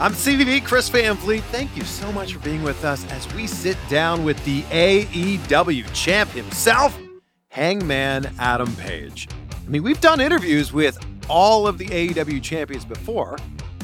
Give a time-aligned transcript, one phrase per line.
[0.00, 1.42] I'm CVV Chris Van Vliet.
[1.46, 5.92] Thank you so much for being with us as we sit down with the AEW
[5.92, 6.96] champ himself,
[7.48, 9.26] Hangman Adam Page.
[9.52, 13.38] I mean, we've done interviews with all of the AEW champions before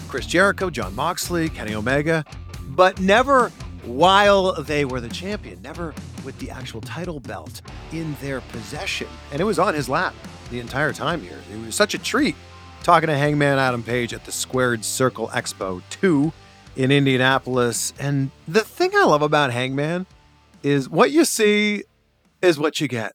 [0.07, 2.25] Chris Jericho, Jon Moxley, Kenny Omega,
[2.69, 3.49] but never
[3.83, 5.93] while they were the champion, never
[6.25, 9.09] with the actual title belt in their possession.
[9.33, 10.15] And it was on his lap
[10.53, 11.41] the entire time here.
[11.53, 12.37] It was such a treat
[12.85, 16.31] talking to Hangman Adam Page at the Squared Circle Expo 2
[16.77, 17.95] in Indianapolis.
[17.99, 20.05] And the thing I love about Hangman
[20.63, 21.85] is what you see
[22.43, 23.15] is what you get.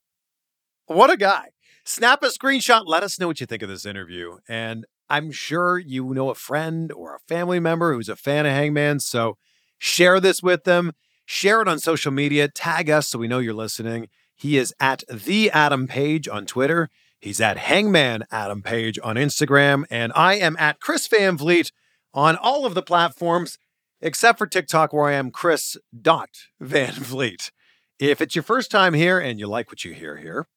[0.87, 1.49] What a guy.
[1.85, 2.87] Snap a screenshot.
[2.87, 4.37] Let us know what you think of this interview.
[4.49, 8.53] And I'm sure you know a friend or a family member who's a fan of
[8.53, 8.99] Hangman.
[8.99, 9.37] So
[9.77, 10.93] share this with them.
[11.25, 12.47] Share it on social media.
[12.47, 14.07] Tag us so we know you're listening.
[14.35, 16.89] He is at the Adam Page on Twitter.
[17.19, 19.83] He's at Hangman Adam Page on Instagram.
[19.89, 21.71] And I am at Chris Van Vliet
[22.13, 23.57] on all of the platforms
[24.01, 27.51] except for TikTok, where I am Chris dot Van Vliet.
[27.99, 30.47] If it's your first time here and you like what you hear here,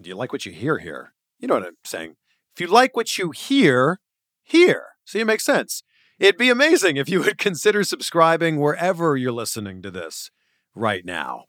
[0.00, 1.12] do you like what you hear here?
[1.38, 2.16] You know what I'm saying.
[2.54, 4.00] If you like what you hear,
[4.42, 4.86] here.
[5.04, 5.82] See, it makes sense.
[6.18, 10.30] It'd be amazing if you would consider subscribing wherever you're listening to this
[10.74, 11.44] right now.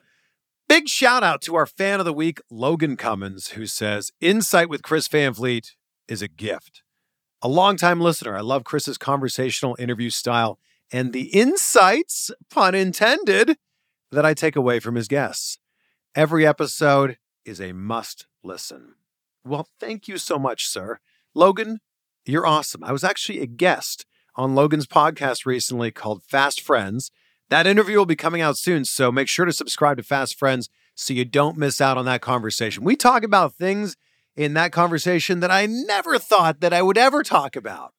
[0.72, 4.84] Big shout out to our fan of the week, Logan Cummins, who says, Insight with
[4.84, 5.76] Chris Van Vliet
[6.08, 6.82] is a gift.
[7.42, 13.58] A longtime listener, I love Chris's conversational interview style and the insights, pun intended,
[14.14, 15.60] that I take away from his guests.
[16.16, 18.96] Every episode is a must listen.
[19.44, 21.00] Well, thank you so much, sir.
[21.36, 21.82] Logan,
[22.26, 22.82] you're awesome.
[22.82, 24.06] I was actually a guest
[24.38, 27.12] on Logan's podcast recently called Fast Friends.
[27.52, 30.70] That interview will be coming out soon, so make sure to subscribe to Fast Friends
[30.96, 32.86] so you don't miss out on that conversation.
[32.86, 33.98] We talk about things
[34.38, 37.94] in that conversation that I never thought that I would ever talk about.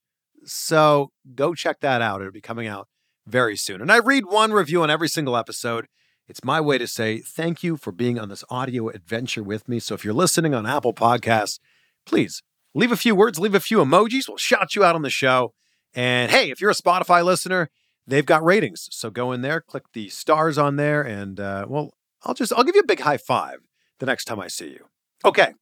[0.46, 2.22] So go check that out.
[2.22, 2.88] It'll be coming out
[3.26, 3.82] very soon.
[3.82, 5.86] And I read one review on every single episode.
[6.26, 9.80] It's my way to say thank you for being on this audio adventure with me.
[9.80, 11.58] So if you're listening on Apple Podcasts,
[12.06, 12.42] please
[12.74, 14.28] leave a few words, leave a few emojis.
[14.28, 15.52] We'll shout you out on the show.
[15.92, 17.68] And hey, if you're a Spotify listener,
[18.06, 18.88] they've got ratings.
[18.90, 21.92] So go in there, click the stars on there, and uh, well,
[22.24, 23.58] I'll just I'll give you a big high five
[23.98, 24.86] the next time I see you.
[25.24, 25.54] Okay,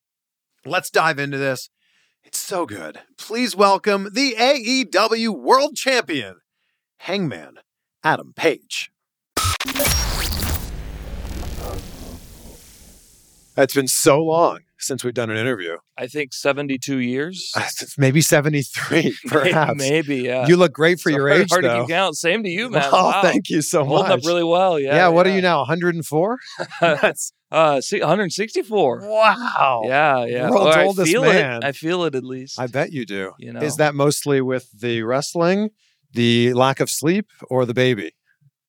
[0.64, 1.70] let's dive into this.
[2.22, 3.00] It's so good.
[3.16, 6.40] Please welcome the AEW World Champion,
[6.98, 7.58] Hangman
[8.04, 8.90] Adam Page.
[13.56, 15.76] It's been so long since we've done an interview.
[15.98, 17.52] I think 72 years.
[17.98, 19.78] Maybe 73, perhaps.
[19.78, 20.46] Maybe, yeah.
[20.46, 21.74] You look great for your Hard- age, Hard though.
[21.74, 22.16] to keep count.
[22.16, 22.84] Same to you, man.
[22.92, 23.22] Oh, wow.
[23.22, 24.20] thank you so Holding much.
[24.20, 24.78] up really well.
[24.78, 24.94] Yeah.
[24.96, 26.38] yeah, what are you now, 104?
[26.80, 29.00] That's uh, see, 164.
[29.08, 29.82] Wow.
[29.84, 30.50] Yeah, yeah.
[30.50, 31.62] World's Or I oldest feel man.
[31.62, 31.64] It.
[31.66, 32.60] I feel it at least.
[32.60, 33.32] I bet you do.
[33.38, 33.60] You know.
[33.60, 35.70] Is that mostly with the wrestling,
[36.12, 38.12] the lack of sleep, or the baby?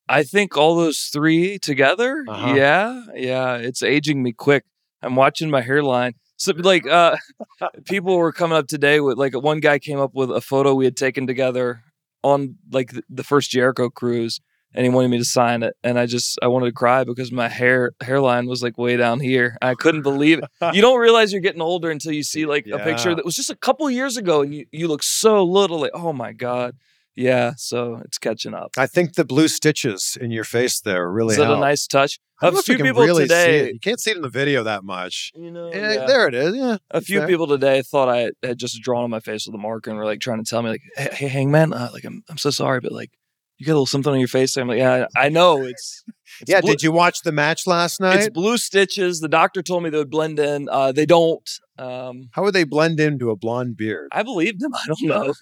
[0.09, 2.25] I think all those three together.
[2.27, 2.53] Uh-huh.
[2.55, 3.55] Yeah, yeah.
[3.57, 4.65] It's aging me quick.
[5.01, 6.13] I'm watching my hairline.
[6.37, 7.17] So like uh
[7.85, 10.85] people were coming up today with like one guy came up with a photo we
[10.85, 11.83] had taken together
[12.23, 14.39] on like the first Jericho cruise
[14.73, 17.31] and he wanted me to sign it and I just I wanted to cry because
[17.31, 19.57] my hair hairline was like way down here.
[19.61, 20.45] I couldn't believe it.
[20.73, 23.49] You don't realize you're getting older until you see like a picture that was just
[23.49, 26.75] a couple years ago and you, you look so little like oh my god.
[27.15, 28.71] Yeah, so it's catching up.
[28.77, 32.19] I think the blue stitches in your face there really Is that a nice touch?
[32.41, 33.71] A know if you few people really today.
[33.73, 35.31] You can't see it in the video that much.
[35.35, 36.05] you know, Eh, yeah.
[36.07, 36.55] There it is.
[36.55, 36.77] Yeah.
[36.89, 37.27] a few there.
[37.27, 40.05] people today thought I had just drawn on my face with a marker and were
[40.05, 42.79] like trying to tell me like, "Hey, hey Hangman, uh, like I'm I'm so sorry,
[42.79, 43.11] but like
[43.57, 46.03] you got a little something on your face." I'm like, "Yeah, I know it's."
[46.41, 46.61] it's Yeah.
[46.61, 48.19] blue- Did you watch the match last night?
[48.21, 49.19] It's blue stitches.
[49.19, 50.67] The doctor told me they would blend in.
[50.69, 51.47] Uh, they don't.
[51.77, 54.07] Um, How would they blend into a blonde beard?
[54.13, 54.73] I believed him.
[54.73, 55.33] I don't know.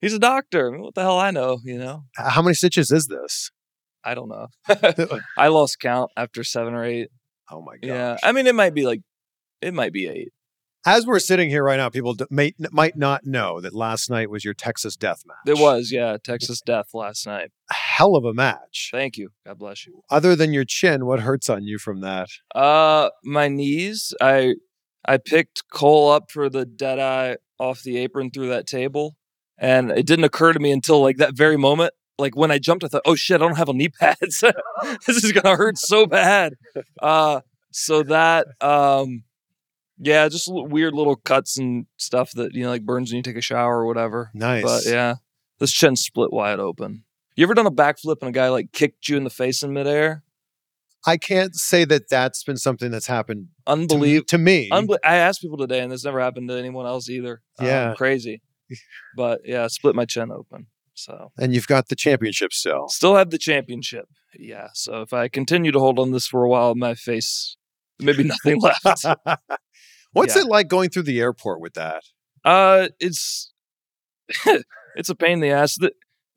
[0.00, 0.70] He's a doctor.
[0.78, 1.58] What the hell I know?
[1.64, 2.04] You know.
[2.16, 3.50] How many stitches is this?
[4.04, 4.48] I don't know.
[5.38, 7.08] I lost count after seven or eight.
[7.50, 7.86] Oh my god.
[7.86, 8.16] Yeah.
[8.22, 9.00] I mean, it might be like,
[9.60, 10.32] it might be eight.
[10.88, 14.30] As we're sitting here right now, people d- may, might not know that last night
[14.30, 15.56] was your Texas Death Match.
[15.56, 16.16] It was, yeah.
[16.22, 17.50] Texas Death last night.
[17.68, 18.90] a hell of a match.
[18.92, 19.30] Thank you.
[19.44, 20.02] God bless you.
[20.10, 22.28] Other than your chin, what hurts on you from that?
[22.54, 24.14] Uh, my knees.
[24.20, 24.54] I
[25.04, 29.16] I picked Cole up for the dead eye off the apron through that table,
[29.58, 31.92] and it didn't occur to me until like that very moment.
[32.18, 34.40] Like when I jumped, I thought, "Oh shit, I don't have a knee pads.
[35.06, 36.54] this is gonna hurt so bad."
[37.02, 37.40] Uh,
[37.72, 39.24] so that um,
[39.98, 43.36] yeah, just weird little cuts and stuff that you know like burns when you take
[43.36, 44.30] a shower or whatever.
[44.34, 44.62] Nice.
[44.62, 45.14] But yeah,
[45.58, 47.04] this chin split wide open.
[47.34, 49.74] You ever done a backflip and a guy like kicked you in the face in
[49.74, 50.22] midair?
[51.06, 54.24] I can't say that that's been something that's happened to, Unbelievable.
[54.28, 54.70] to me.
[54.70, 57.42] Unbel- I asked people today, and this never happened to anyone else either.
[57.58, 57.94] Um, Yeah.
[57.94, 58.40] crazy.
[59.16, 60.66] But yeah, split my chin open.
[60.94, 62.88] So and you've got the championship still.
[62.88, 64.06] still have the championship.
[64.38, 64.68] Yeah.
[64.74, 67.56] So if I continue to hold on this for a while, my face
[68.00, 69.04] maybe nothing left.
[70.12, 70.42] What's Yeah.
[70.42, 72.02] it like going through the airport with that?
[72.44, 73.52] Uh, it's
[74.96, 75.76] it's a pain in the ass.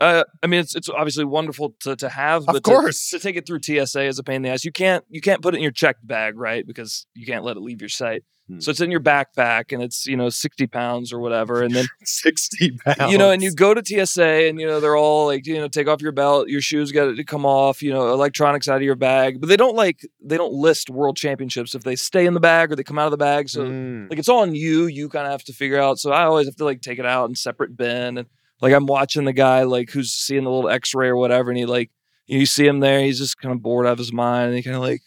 [0.02, 3.10] Uh, I mean, it's it's obviously wonderful to to have, Of but to- course.
[3.10, 4.64] to, take it through TSA is a pain in the ass.
[4.64, 6.66] You can't you can't put it in your checked bag, right?
[6.66, 8.24] Because you can't let it leave your sight.
[8.48, 8.62] Hmm.
[8.62, 11.86] So it's in your backpack, and it's you know sixty pounds or whatever, and then
[12.06, 13.12] 60 pounds.
[13.12, 15.68] you know, and you go to TSA, and you know they're all like, you know,
[15.68, 18.84] take off your belt, your shoes got to come off, you know, electronics out of
[18.84, 22.34] your bag, but they don't like they don't list world championships if they stay in
[22.34, 23.50] the bag or they come out of the bag.
[23.50, 24.10] So Mm.
[24.10, 24.86] like it's all on you.
[24.86, 26.00] You kind of have to figure out.
[26.00, 28.28] So I always have to like take it out in separate bin, and
[28.62, 31.66] like I'm watching the guy like who's seeing the little X-ray or whatever, and he
[31.66, 31.92] like
[32.28, 34.64] you see him there, he's just kind of bored out of his mind, and he
[34.64, 35.02] kind of like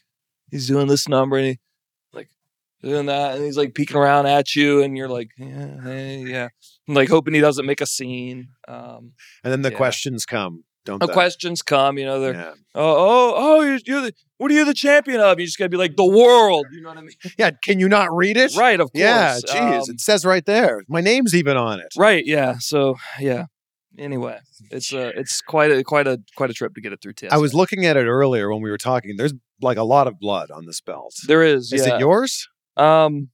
[0.50, 1.58] he's doing this number, and he
[2.12, 2.28] like
[2.82, 6.49] doing that, and he's like peeking around at you, and you're like, yeah, hey, yeah,
[6.88, 8.49] I'm, like hoping he doesn't make a scene.
[8.66, 9.12] Um,
[9.44, 9.76] and then the yeah.
[9.76, 11.12] questions come, don't the they?
[11.12, 12.52] questions come, you know, they're Yeah.
[12.75, 15.38] oh oh oh, you're, you're the what are you the champion of?
[15.38, 17.14] You just gotta be like the world, you know what I mean?
[17.38, 18.56] yeah, can you not read it?
[18.56, 19.00] Right, of course.
[19.00, 20.82] Yeah, geez, Um, it says right there.
[20.88, 21.93] My name's even on it.
[21.96, 22.25] Right.
[22.26, 22.56] Yeah.
[22.58, 23.46] So yeah.
[23.99, 24.38] Anyway,
[24.70, 27.32] it's uh it's quite a quite a quite a trip to get it through TSA.
[27.32, 29.17] I was looking at it earlier when we were talking.
[29.17, 31.14] There's like a lot of blood on this belt.
[31.26, 31.73] There is.
[31.73, 31.96] Is yeah.
[31.96, 32.49] it yours?
[32.76, 33.28] Um,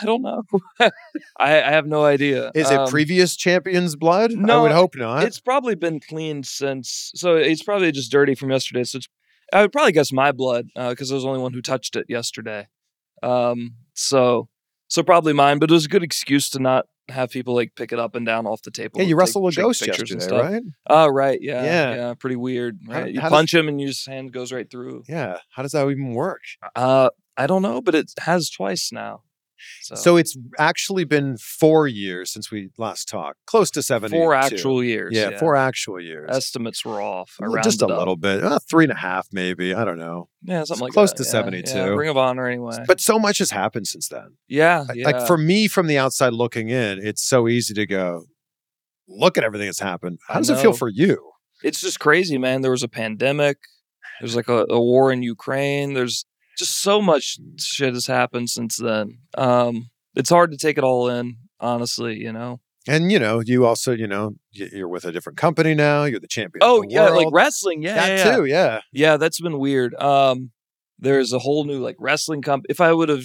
[0.00, 0.42] I don't know.
[0.80, 0.90] I
[1.38, 2.50] I have no idea.
[2.54, 4.32] Is Um, it previous champion's blood?
[4.32, 5.24] No, I would hope not.
[5.24, 7.12] It's probably been cleaned since.
[7.14, 8.84] So it's probably just dirty from yesterday.
[8.84, 9.08] So it's.
[9.52, 12.06] I would probably guess my blood because I was the only one who touched it
[12.08, 12.66] yesterday.
[13.22, 13.76] Um.
[13.94, 14.48] So.
[14.88, 17.90] So probably mine, but it was a good excuse to not have people like pick
[17.92, 19.00] it up and down off the table.
[19.00, 20.40] yeah, you take- wrestled a ghost yesterday, stuff.
[20.42, 20.62] right?
[20.88, 21.38] Oh, right.
[21.40, 21.64] Yeah.
[21.64, 21.94] Yeah.
[21.94, 22.14] Yeah.
[22.14, 22.78] Pretty weird.
[22.88, 25.04] How- you how does- punch him and your hand goes right through.
[25.08, 25.38] Yeah.
[25.50, 26.42] How does that even work?
[26.76, 29.22] Uh, I don't know, but it has twice now.
[29.82, 33.38] So, So it's actually been four years since we last talked.
[33.46, 34.10] Close to seven.
[34.10, 35.12] four actual years.
[35.14, 36.28] Yeah, four actual years.
[36.32, 37.32] estimates were off.
[37.40, 37.98] Well, just a up.
[37.98, 39.74] little bit, uh, three and a half, maybe.
[39.74, 40.28] I don't know.
[40.42, 41.18] Yeah, something like close that.
[41.18, 41.70] to yeah, 72.
[41.76, 42.78] Yeah, Ring of Honor, anyway.
[42.86, 44.36] But so much has happened since then.
[44.48, 45.06] yeah, Like- yeah.
[45.06, 48.24] Like for me, from the outside looking in, it's so easy to go,
[49.08, 50.18] look at everything that's happened.
[50.28, 51.30] How does it feel for you?
[51.62, 52.60] it's just crazy, man.
[52.60, 53.56] There was a pandemic.
[54.20, 55.94] There's like a, a war in Ukraine.
[55.94, 56.24] There's
[56.58, 59.18] just so much shit has happened since then.
[59.36, 62.18] Um, it's hard to take it all in, honestly.
[62.18, 62.60] You know.
[62.86, 66.04] And you know, you also, you know, you're with a different company now.
[66.04, 66.60] You're the champion.
[66.62, 67.82] Oh the yeah, like wrestling.
[67.82, 68.36] Yeah, that yeah, yeah.
[68.36, 68.44] too.
[68.44, 68.80] Yeah.
[68.92, 69.94] Yeah, that's been weird.
[69.94, 70.50] Um,
[70.98, 72.66] there's a whole new like wrestling comp.
[72.68, 73.24] If I would have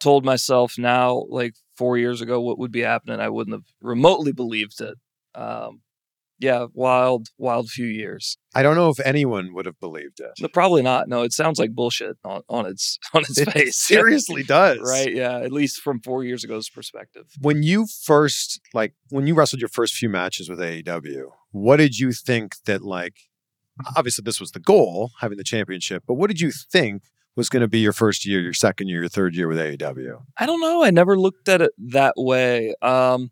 [0.00, 4.32] told myself now, like four years ago, what would be happening, I wouldn't have remotely
[4.32, 4.96] believed it.
[5.34, 5.82] Um,
[6.38, 8.36] yeah, wild, wild few years.
[8.54, 10.30] I don't know if anyone would have believed it.
[10.40, 11.08] No, probably not.
[11.08, 13.76] No, it sounds like bullshit on, on its on its It face.
[13.82, 14.78] seriously does.
[14.82, 15.12] right?
[15.14, 17.24] Yeah, at least from four years ago's perspective.
[17.40, 21.98] When you first, like, when you wrestled your first few matches with AEW, what did
[21.98, 23.14] you think that, like,
[23.96, 27.02] obviously this was the goal, having the championship, but what did you think
[27.36, 30.20] was going to be your first year, your second year, your third year with AEW?
[30.38, 30.82] I don't know.
[30.82, 32.74] I never looked at it that way.
[32.80, 33.30] Um,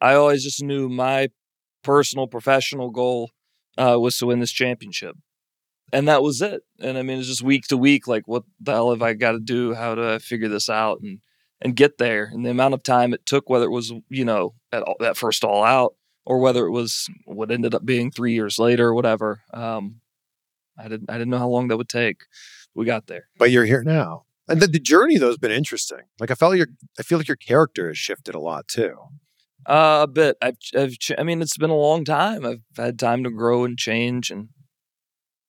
[0.00, 1.28] I always just knew my
[1.86, 3.30] personal professional goal
[3.78, 5.16] uh, was to win this championship,
[5.92, 6.62] and that was it.
[6.80, 8.08] And I mean, it's just week to week.
[8.08, 9.72] Like, what the hell have I got to do?
[9.72, 11.20] How do I figure this out and
[11.62, 12.28] and get there?
[12.32, 15.16] And the amount of time it took, whether it was you know at all, that
[15.16, 18.94] first all out or whether it was what ended up being three years later or
[18.94, 19.42] whatever.
[19.54, 20.00] Um,
[20.76, 22.22] I didn't I didn't know how long that would take.
[22.74, 23.28] We got there.
[23.38, 24.24] But you're here now.
[24.48, 26.02] And the, the journey though has been interesting.
[26.18, 28.96] Like I felt your I feel like your character has shifted a lot too.
[29.66, 30.36] Uh, a bit.
[30.40, 32.46] I've, I've, ch- I mean, it's been a long time.
[32.46, 34.48] I've had time to grow and change, and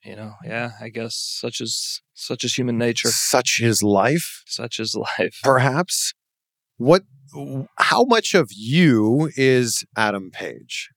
[0.03, 3.09] you know, yeah, I guess such is such is human nature.
[3.09, 5.39] Such is life, Such is life.
[5.43, 6.13] perhaps.
[6.77, 7.03] What
[7.77, 10.89] how much of you is Adam Page?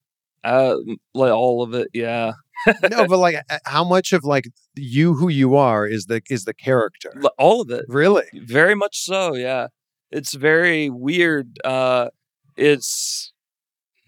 [0.45, 0.77] Uh,
[1.15, 1.89] like all of it.
[1.93, 2.33] Yeah,
[2.91, 4.45] no, but like how much of like
[4.77, 7.13] you who you are is the is the character?
[7.39, 7.85] All of it.
[7.89, 8.25] Really?
[8.35, 9.35] Very much so.
[9.35, 9.69] Yeah,
[10.11, 11.59] it's very weird.
[11.65, 12.09] Uh,
[12.61, 13.33] it's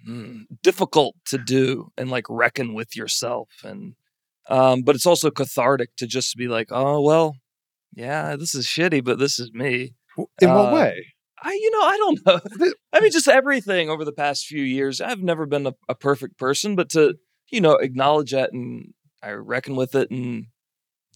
[0.08, 3.94] mm, difficult to do and like reckon with yourself, and
[4.48, 7.36] um, but it's also cathartic to just be like, oh well,
[7.94, 9.94] yeah, this is shitty, but this is me.
[10.40, 11.06] In what Uh, way?
[11.44, 12.26] I, you know, I don't
[12.60, 12.72] know.
[12.92, 15.00] I mean, just everything over the past few years.
[15.00, 17.16] I've never been a, a perfect person, but to,
[17.50, 18.92] you know, acknowledge that and
[19.22, 20.46] I reckon with it and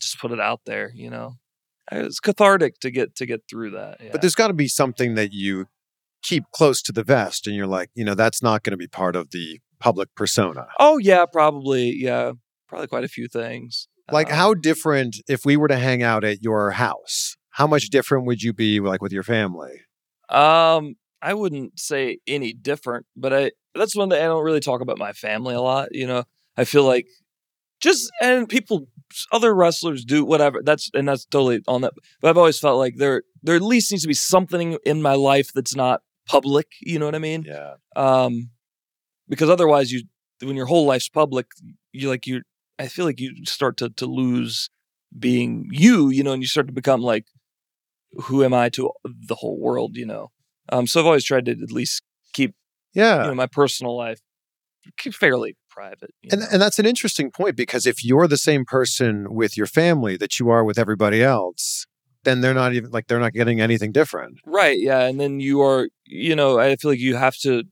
[0.01, 1.35] just put it out there, you know,
[1.93, 4.01] it's cathartic to get, to get through that.
[4.01, 4.09] Yeah.
[4.13, 5.67] But there's got to be something that you
[6.27, 8.89] keep close to the vest, and you're like, you know, that's not going to be
[8.89, 10.67] part of the public persona.
[10.79, 11.95] oh yeah, probably.
[11.97, 12.33] Yeah.
[12.69, 13.87] Probably quite a few things.
[14.11, 17.37] Like, Um, how different if we were to hang out at your house?
[17.51, 19.83] How much different would you be like with your family?
[20.29, 24.81] Um, I wouldn't say any different, but I that's one that I don't really talk
[24.81, 25.91] about my family a lot.
[25.93, 26.25] You know,
[26.57, 27.07] I feel like
[27.81, 28.89] just and people,
[29.31, 30.61] other wrestlers do whatever.
[30.65, 31.93] That's and that's totally on that.
[32.21, 35.15] But I've always felt like there there at least needs to be something in my
[35.15, 36.69] life that's not public.
[36.81, 37.45] You know what I mean?
[37.47, 37.75] Yeah.
[37.95, 38.51] Um,
[39.29, 40.03] because otherwise, you
[40.43, 41.47] when your whole life's public,
[41.93, 42.43] you like you.
[42.79, 44.69] I feel like you start to to lose
[45.19, 46.11] being you.
[46.11, 47.27] You know, and you start to become like,
[48.25, 49.97] who am I to the whole world?
[49.97, 50.31] You know.
[50.71, 52.03] Um, so I've always tried to at least
[52.33, 52.55] keep
[52.95, 53.23] Yeah.
[53.23, 54.21] you know my personal life
[55.13, 56.11] fairly private.
[56.31, 56.47] And, know.
[56.53, 60.39] and that's an interesting point because if you're the same person with your family that
[60.39, 61.87] you are with everybody else,
[62.27, 64.41] then they're not even like they're not getting anything different.
[64.45, 64.79] Right.
[64.79, 65.05] Yeah.
[65.07, 67.63] And then you are, you know, I feel like you have to,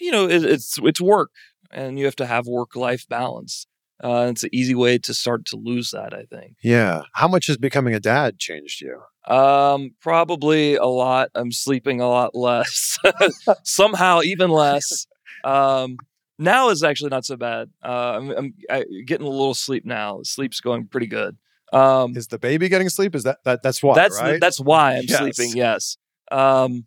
[0.00, 1.30] you know, it, it's it's work,
[1.72, 3.66] and you have to have work life balance.
[4.02, 6.12] Uh, it's an easy way to start to lose that.
[6.12, 6.56] I think.
[6.62, 7.02] Yeah.
[7.14, 9.00] How much has becoming a dad changed you?
[9.32, 11.30] Um, probably a lot.
[11.34, 12.98] I'm sleeping a lot less.
[13.64, 15.06] Somehow, even less.
[15.44, 15.96] Um,
[16.38, 17.70] now is actually not so bad.
[17.82, 20.20] Uh, I'm, I'm I, getting a little sleep now.
[20.24, 21.36] Sleep's going pretty good.
[21.74, 23.14] Um, Is the baby getting sleep?
[23.14, 24.40] Is that, that that's why, that's right?
[24.40, 25.18] that's why I'm Yes.
[25.18, 25.56] sleeping.
[25.56, 25.96] Yes.
[26.30, 26.86] Um,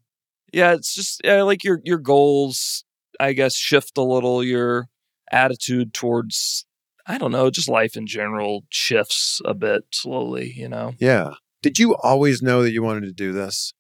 [0.53, 2.85] yeah, it's just yeah, like your your goals,
[3.19, 4.43] I guess, shift a little.
[4.43, 4.87] Your
[5.31, 6.65] attitude towards
[7.05, 10.53] I don't know, just life in general shifts a bit slowly.
[10.55, 11.31] You know, yeah.
[11.61, 13.73] Did you always know that you wanted to do this?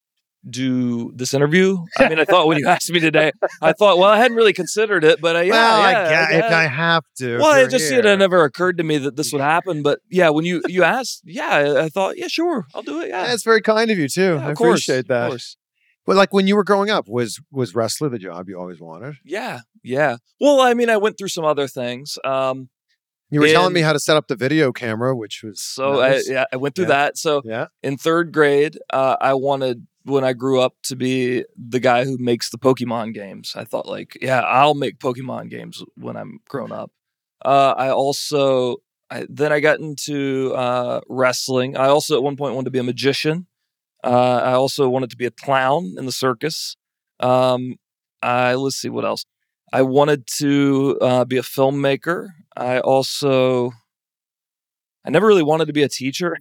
[0.49, 1.77] Do this interview.
[1.97, 4.53] I mean, I thought when you asked me today, I thought, well, I hadn't really
[4.53, 6.45] considered it, but uh, yeah, well, yeah, I, get, guess.
[6.45, 7.37] if I have to.
[7.39, 7.97] well, it just here.
[7.97, 9.83] you know, never occurred to me that this would happen.
[9.87, 13.09] But yeah, when you you asked, yeah, I, I thought, yeah, sure, I'll do it.
[13.09, 14.35] Yeah, That's very kind of you too.
[14.35, 15.29] Yeah, I of course, appreciate of that.
[15.29, 15.57] course.
[16.05, 19.15] But like when you were growing up, was was wrestler the job you always wanted?
[19.25, 20.17] Yeah, yeah.
[20.39, 22.17] Well, I mean, I went through some other things.
[22.23, 22.69] Um,
[23.29, 26.29] You were telling me how to set up the video camera, which was so nice.
[26.29, 27.03] I, yeah, I went through Yeah.
[27.03, 27.17] that.
[27.17, 27.67] So yeah.
[27.83, 32.17] in third grade, uh, I wanted when I grew up to be the guy who
[32.17, 33.53] makes the Pokemon games.
[33.55, 36.91] I thought like, yeah, I'll make Pokemon games when I'm grown up.
[37.43, 38.77] Uh, I also
[39.11, 41.77] I, then I got into uh, wrestling.
[41.77, 43.47] I also at one point wanted to be a magician.
[44.03, 46.77] Uh, I also wanted to be a clown in the circus.
[47.19, 47.75] Um,
[48.21, 49.25] I let's see what else.
[49.73, 52.29] I wanted to uh, be a filmmaker.
[52.55, 53.71] I also
[55.05, 56.37] I never really wanted to be a teacher.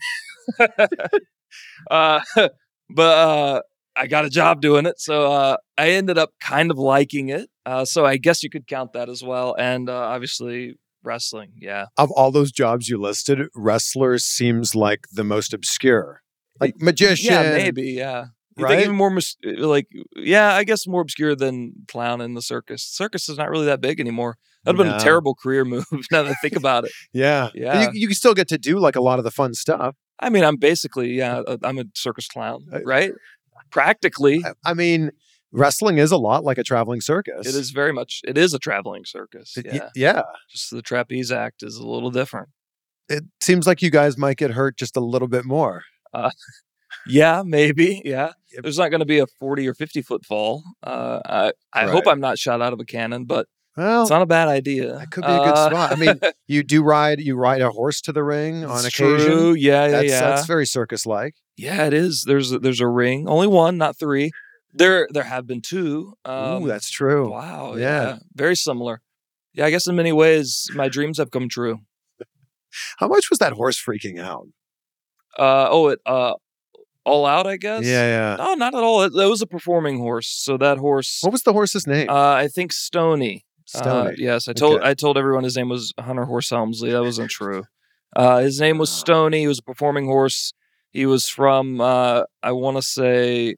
[1.91, 2.21] uh,
[2.91, 3.63] but uh,
[3.97, 7.49] I got a job doing it, so uh, I ended up kind of liking it.
[7.65, 11.53] Uh, so I guess you could count that as well, and uh, obviously wrestling.
[11.57, 16.23] Yeah, Of all those jobs you listed, wrestler seems like the most obscure.
[16.61, 17.33] Like magician.
[17.33, 17.93] yeah, maybe.
[17.93, 18.27] Yeah,
[18.57, 18.71] you right?
[18.71, 22.83] think even more mis- like yeah, I guess more obscure than clown in the circus.
[22.83, 24.37] Circus is not really that big anymore.
[24.65, 26.93] That'd have been a terrible career move now that I think about it.
[27.13, 27.51] Yeah.
[27.55, 27.83] Yeah.
[27.83, 29.95] You, you can still get to do like a lot of the fun stuff.
[30.21, 33.13] I mean, I'm basically yeah, uh, I'm a circus clown, Uh, right?
[33.71, 35.11] Practically, I, mean,
[35.53, 37.47] wrestling is a lot like a traveling circus.
[37.47, 38.21] it is very much.
[38.25, 39.57] It is a traveling circus.
[39.57, 40.23] It- y- Yeah, yeah.
[40.51, 42.49] just the trapeze act is a little different.
[43.09, 45.83] It seems like you guys might get hurt just a little bit more.
[47.09, 48.03] Yeah, maybe.
[48.05, 48.33] Yeah,
[48.63, 50.63] there's not going to be a 40 or 50 foot fall.
[50.83, 54.23] Uh, I I hope I'm not shot out of a cannon, but Well, it's not
[54.23, 54.97] a bad idea.
[54.99, 55.93] that could be a good Uh, spot.
[55.93, 59.27] I mean, you do ride you ride a horse to the ring on occasion.
[59.27, 59.53] True.
[59.55, 60.21] Yeah, yeah, That's, yeah.
[60.21, 61.35] that's very circus like.
[61.57, 62.25] yeah, it is.
[62.27, 64.31] There's a, there's a ring, only one, not three.
[64.73, 66.15] There there have been two.
[66.25, 67.31] Um, Ooh, that's true.
[67.31, 67.75] wow.
[67.77, 68.03] Yeah.
[68.03, 68.19] Yeah.
[68.35, 69.01] very similar.
[69.55, 71.81] yeah, I guess in many ways my dreams have come true.
[72.99, 74.49] How much was that horse freaking out?
[75.39, 76.35] Uh, oh, it uh,
[77.05, 77.85] all out, I guess.
[77.85, 78.37] Yeah, yeah.
[78.37, 79.03] No, not at all.
[79.03, 80.29] It, it was a performing horse.
[80.29, 82.11] So that horse, What was the horse's name?
[82.11, 83.45] uh, I think Stony.
[83.75, 84.89] Uh, yes, I told Okay.
[84.91, 86.91] I told everyone his name was Hunter Horse Helmsley.
[86.93, 87.65] That wasn't true.
[88.15, 88.91] Uh, his name was.
[88.91, 89.41] Stony.
[89.41, 90.53] He was a performing horse.
[90.93, 93.57] He was from uh, I want to say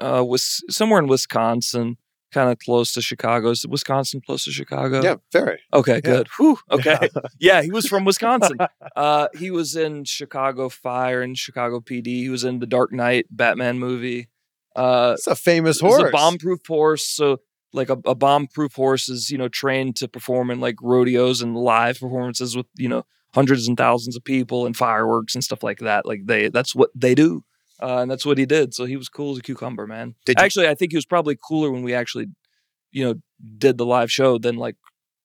[0.00, 1.96] uh, was somewhere in Wisconsin,
[2.32, 3.50] kind of close to Chicago.
[3.50, 5.02] Is Wisconsin close to Chicago?
[5.02, 5.60] yeah, very.
[5.72, 6.28] Okay, good.
[6.38, 6.98] Whew, okay.
[7.00, 7.20] Yeah.
[7.38, 8.56] Yeah, he was from Wisconsin.
[8.96, 12.06] Uh, he was in Chicago Fire and Chicago PD.
[12.06, 14.30] He was in the Dark Knight Batman movie.
[14.74, 16.08] Uh, It's a famous it's horse.
[16.08, 17.06] a bomb-proof horse.
[17.06, 17.40] So,
[17.72, 21.56] like a, a bomb-proof horse is you know trained to perform in like rodeos and
[21.56, 23.04] live performances with you know
[23.34, 26.06] hundreds and thousands of people and fireworks and stuff like that.
[26.06, 27.44] Like they, that's what they do,
[27.82, 28.72] uh, and that's what he did.
[28.74, 30.14] So he was cool as a cucumber, man.
[30.24, 32.26] Did you- actually, I think he was probably cooler when we actually,
[32.92, 33.14] you know,
[33.58, 34.76] did the live show than like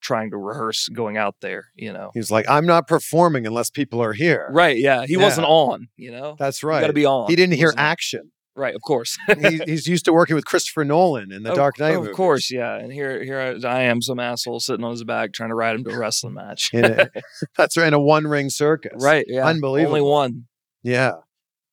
[0.01, 1.65] trying to rehearse going out there.
[1.75, 2.09] You know.
[2.13, 4.49] He was like, I'm not performing unless people are here.
[4.51, 4.77] Right.
[4.77, 5.05] Yeah.
[5.05, 5.19] He Yeah.
[5.23, 6.35] wasn't on, you know?
[6.39, 6.81] That's You right.
[6.81, 7.29] got to be on.
[7.29, 8.31] he didn't hear action.
[8.61, 8.75] Right.
[8.75, 9.17] Of course.
[9.39, 11.95] he, he's used to working with Christopher Nolan in the Of- Dark Knight.
[11.95, 12.15] Of movies.
[12.15, 12.51] course.
[12.51, 12.75] Yeah.
[12.77, 15.75] And here, here I, I am, some asshole sitting on his back trying to ride
[15.75, 16.69] him to a wrestling match.
[16.73, 17.09] In a-
[17.57, 17.87] that's right.
[17.87, 19.03] In a one ring circus.
[19.03, 19.25] right.
[19.27, 19.47] Yeah.
[19.47, 19.95] Unbelievable.
[19.95, 20.45] Only one.
[20.83, 21.13] Yeah.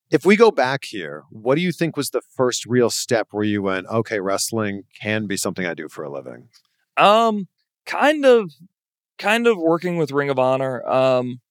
[0.09, 3.43] If we go back here, what do you think was the first real step where
[3.43, 6.49] you went, okay, wrestling can be something I do for a living?
[6.97, 7.47] Um,
[7.85, 8.51] kind of,
[9.19, 10.83] kind of working with Ring of Honor.
[10.89, 11.41] Um,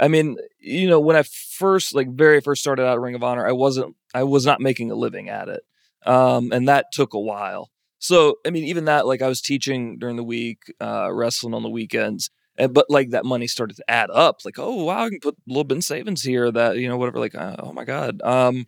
[0.00, 3.46] I mean, you know, when I first, like, very first started out Ring of Honor,
[3.46, 5.62] I wasn't, I was not making a living at it.
[6.06, 7.70] Um, and that took a while.
[7.98, 11.62] So, I mean, even that, like, I was teaching during the week, uh, wrestling on
[11.62, 12.30] the weekends.
[12.58, 14.40] And, but like that money started to add up.
[14.44, 16.50] Like, oh wow, I can put a little bit in savings here.
[16.50, 17.18] That you know, whatever.
[17.18, 18.20] Like, uh, oh my god.
[18.22, 18.66] Um,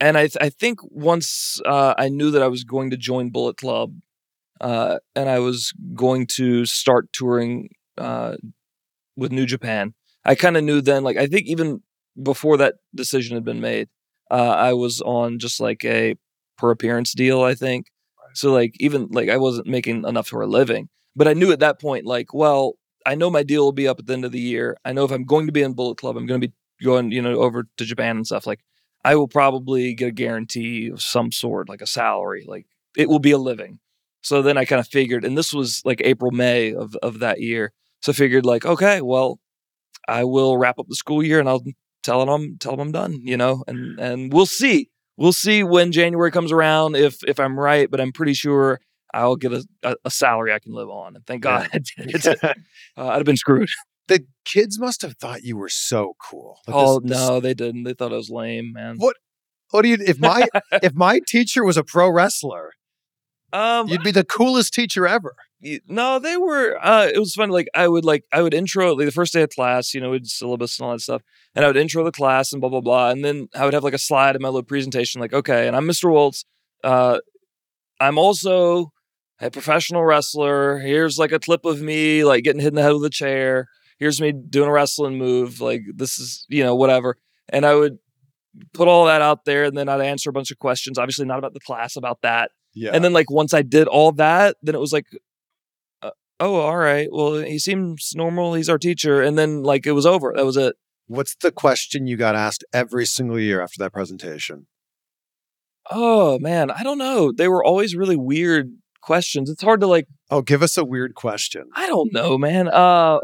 [0.00, 3.28] and I, th- I think once uh, I knew that I was going to join
[3.28, 3.96] Bullet Club,
[4.62, 8.36] uh, and I was going to start touring uh,
[9.14, 9.92] with New Japan.
[10.24, 11.82] I kind of knew then, like I think even
[12.20, 13.88] before that decision had been made,
[14.30, 16.16] uh, I was on just like a
[16.58, 17.42] per appearance deal.
[17.42, 17.86] I think
[18.34, 18.52] so.
[18.52, 21.80] Like even like I wasn't making enough for a living, but I knew at that
[21.80, 22.74] point, like, well,
[23.06, 24.76] I know my deal will be up at the end of the year.
[24.84, 27.10] I know if I'm going to be in Bullet Club, I'm going to be going,
[27.10, 28.46] you know, over to Japan and stuff.
[28.46, 28.60] Like
[29.04, 32.44] I will probably get a guarantee of some sort, like a salary.
[32.46, 33.78] Like it will be a living.
[34.22, 37.40] So then I kind of figured, and this was like April, May of, of that
[37.40, 37.72] year.
[38.02, 39.40] So I figured like, okay, well,
[40.08, 41.62] I will wrap up the school year and I'll
[42.02, 44.90] tell them tell them I'm done, you know, and and we'll see.
[45.16, 48.80] We'll see when January comes around if if I'm right, but I'm pretty sure
[49.12, 51.16] I'll get a, a, a salary I can live on.
[51.16, 52.26] And thank God I did.
[52.42, 52.54] uh,
[52.96, 53.68] I'd have been screwed.
[54.08, 56.58] the kids must have thought you were so cool.
[56.66, 57.82] Like oh this- this- no, they didn't.
[57.84, 58.96] They thought I was lame, man.
[58.98, 59.16] What-
[59.72, 60.48] what do you if my
[60.82, 62.72] if my teacher was a pro wrestler,
[63.52, 65.34] Um, you'd be the coolest teacher ever.
[65.88, 66.78] no, they were.
[66.80, 67.50] Uh, it was fun.
[67.50, 70.10] Like I would like I would intro like the first day of class, you know,
[70.10, 71.22] with syllabus and all that stuff,
[71.54, 73.84] and I would intro the class and blah blah blah, and then I would have
[73.84, 76.10] like a slide in my little presentation, like okay, and I'm Mr.
[76.10, 76.44] Waltz.
[76.84, 77.18] Uh,
[78.00, 78.92] I'm also
[79.40, 80.78] a professional wrestler.
[80.78, 83.68] Here's like a clip of me like getting hit in the head with a chair.
[83.98, 85.60] Here's me doing a wrestling move.
[85.60, 87.16] Like this is you know whatever,
[87.48, 87.98] and I would
[88.72, 90.98] put all that out there, and then I'd answer a bunch of questions.
[90.98, 92.50] Obviously, not about the class, about that.
[92.74, 92.90] Yeah.
[92.92, 95.06] And then like once I did all that, then it was like,
[96.02, 97.08] uh, oh, all right.
[97.10, 98.54] Well, he seems normal.
[98.54, 99.22] He's our teacher.
[99.22, 100.32] And then like it was over.
[100.36, 100.76] That was it.
[101.06, 104.66] What's the question you got asked every single year after that presentation?
[105.90, 107.32] Oh man, I don't know.
[107.32, 109.50] They were always really weird questions.
[109.50, 110.06] It's hard to like.
[110.30, 111.64] Oh, give us a weird question.
[111.74, 112.68] I don't know, man.
[112.68, 113.18] Uh,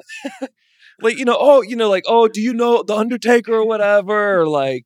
[1.01, 4.41] like you know, oh, you know, like oh, do you know the Undertaker or whatever,
[4.41, 4.85] or like.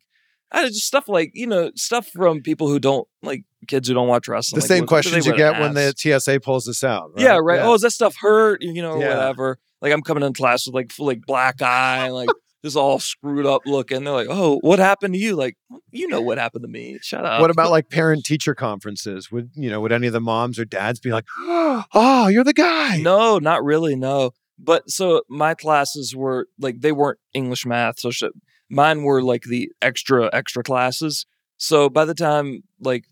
[0.53, 4.09] I just stuff like you know stuff from people who don't like kids who don't
[4.09, 4.59] watch wrestling.
[4.61, 5.95] The like, same what- questions you get when the?
[5.97, 7.13] TSA pulls this out.
[7.17, 7.61] Yeah, right.
[7.61, 8.63] Oh, is that stuff hurt?
[8.63, 9.09] You know, Yeah.
[9.09, 9.59] whatever.
[9.81, 12.29] Like I'm coming in class with like full like black eye, like
[12.65, 14.05] just all screwed up looking.
[14.05, 15.57] They're like, "Oh, what happened to you?" Like,
[15.91, 16.99] you know what happened to me.
[17.01, 17.41] Shut up.
[17.41, 19.31] what about like parent teacher conferences?
[19.31, 19.81] Would you know?
[19.81, 22.99] Would any of the moms or dads be like, "Oh, you're the guy"?
[23.01, 23.95] No, not really.
[23.97, 24.33] No.
[24.59, 28.33] But so my classes were like they weren't English, math, so shit.
[28.70, 31.26] Mine were like the extra extra classes.
[31.56, 33.04] So by the time like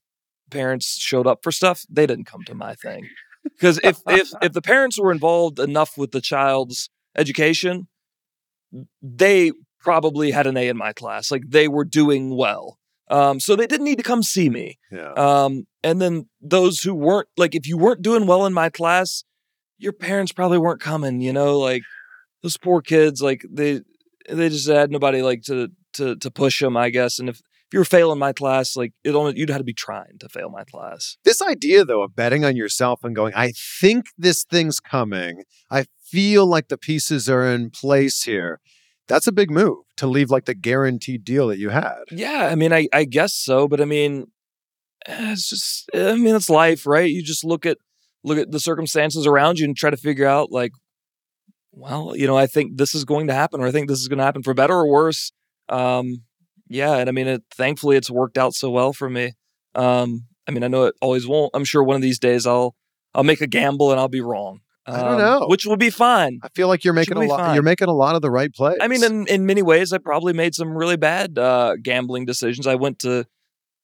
[0.50, 3.08] parents showed up for stuff, they didn't come to my thing.
[3.44, 7.88] Because if if if the parents were involved enough with the child's education,
[9.02, 11.30] they probably had an A in my class.
[11.30, 12.78] Like they were doing well.
[13.10, 14.78] Um, so they didn't need to come see me.
[14.92, 15.12] Yeah.
[15.12, 19.24] Um, and then those who weren't like, if you weren't doing well in my class,
[19.78, 21.20] your parents probably weren't coming.
[21.22, 21.82] You know, like
[22.42, 23.80] those poor kids, like they
[24.28, 27.18] they just had nobody like to to to push them, I guess.
[27.18, 27.36] And if
[27.68, 30.28] if you were failing my class, like it only you'd have to be trying to
[30.28, 31.18] fail my class.
[31.24, 35.42] This idea, though, of betting on yourself and going, I think this thing's coming.
[35.70, 38.60] I feel like the pieces are in place here.
[39.06, 42.04] That's a big move to leave like the guaranteed deal that you had.
[42.10, 44.28] Yeah, I mean, I I guess so, but I mean,
[45.06, 47.10] eh, it's just I mean, it's life, right?
[47.10, 47.76] You just look at
[48.24, 50.72] look at the circumstances around you and try to figure out like,
[51.78, 54.08] well, you know, I think this is going to happen, or I think this is
[54.08, 55.32] going to happen for better or worse.
[55.68, 56.22] Um,
[56.68, 59.34] yeah, and I mean, it, thankfully, it's worked out so well for me.
[59.74, 61.50] Um, I mean, I know it always won't.
[61.54, 62.74] I'm sure one of these days I'll
[63.14, 64.60] I'll make a gamble and I'll be wrong.
[64.86, 65.46] I don't um, know.
[65.48, 66.40] which will be fine.
[66.42, 67.40] I feel like you're making a lot.
[67.40, 67.54] fine.
[67.54, 68.78] You're making a lot of the right plays.
[68.80, 72.66] I mean, in, in many ways, I probably made some really bad uh, gambling decisions.
[72.66, 73.26] I went to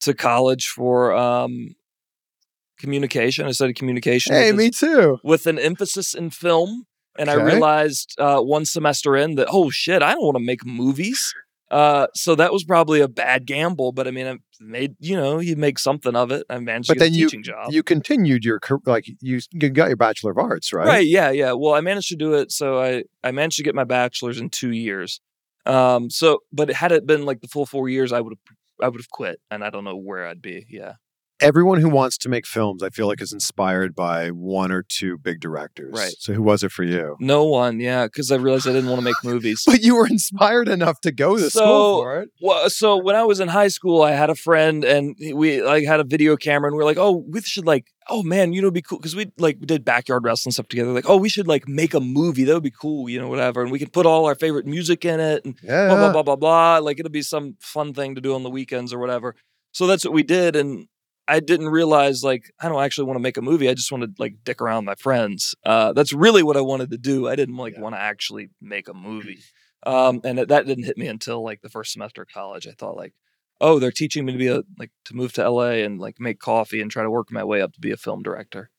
[0.00, 1.76] to college for um,
[2.78, 3.46] communication.
[3.46, 4.34] I studied communication.
[4.34, 5.18] hey, me too.
[5.22, 6.86] with an emphasis in film,
[7.18, 10.64] and I realized uh, one semester in that oh shit, I don't want to make
[10.64, 11.34] movies.
[11.70, 15.40] Uh, so that was probably a bad gamble, but I mean, I made you know
[15.40, 16.46] you make something of it.
[16.48, 17.72] I managed But to get then a you teaching job.
[17.72, 20.86] you continued your like you you got your bachelor of arts, right?
[20.86, 21.06] Right.
[21.06, 21.30] Yeah.
[21.30, 21.52] Yeah.
[21.52, 22.52] Well, I managed to do it.
[22.52, 25.20] So I I managed to get my bachelor's in two years.
[25.66, 26.10] Um.
[26.10, 29.00] So, but had it been like the full four years, I would have I would
[29.00, 30.66] have quit, and I don't know where I'd be.
[30.68, 30.94] Yeah.
[31.40, 35.18] Everyone who wants to make films, I feel like, is inspired by one or two
[35.18, 35.92] big directors.
[35.92, 36.14] Right.
[36.18, 37.16] So who was it for you?
[37.18, 37.80] No one.
[37.80, 38.06] Yeah.
[38.06, 39.64] Because I realized I didn't want to make movies.
[39.74, 42.28] But you were inspired enough to go to school So- for it.
[42.40, 45.84] Well, so when I was in high school, I had a friend, and we like
[45.84, 48.60] had a video camera, and we are like, "Oh, we should like, oh man, you
[48.62, 50.92] know, it'd be cool," because we like we did backyard wrestling stuff together.
[50.92, 52.44] Like, oh, we should like make a movie.
[52.44, 55.04] That would be cool, you know, whatever, and we could put all our favorite music
[55.04, 55.88] in it, and Yeah.
[55.88, 56.78] blah blah blah blah blah.
[56.78, 59.34] Like it'll be some fun thing to do on the weekends or whatever.
[59.72, 60.86] So that's what we did, and
[61.26, 63.68] I didn't realize like I don't actually want to make a movie.
[63.68, 65.54] I just want to like dick around with my friends.
[65.64, 67.28] Uh, that's really what I wanted to do.
[67.28, 67.80] I didn't like Yeah.
[67.80, 69.38] want to actually make a movie.
[69.86, 72.66] Um, and that didn't hit me until like the first semester of college.
[72.66, 73.12] I thought like,
[73.60, 76.38] oh, they're teaching me to be a like to move to LA and like make
[76.40, 78.70] coffee and try to work my way up to be a film director.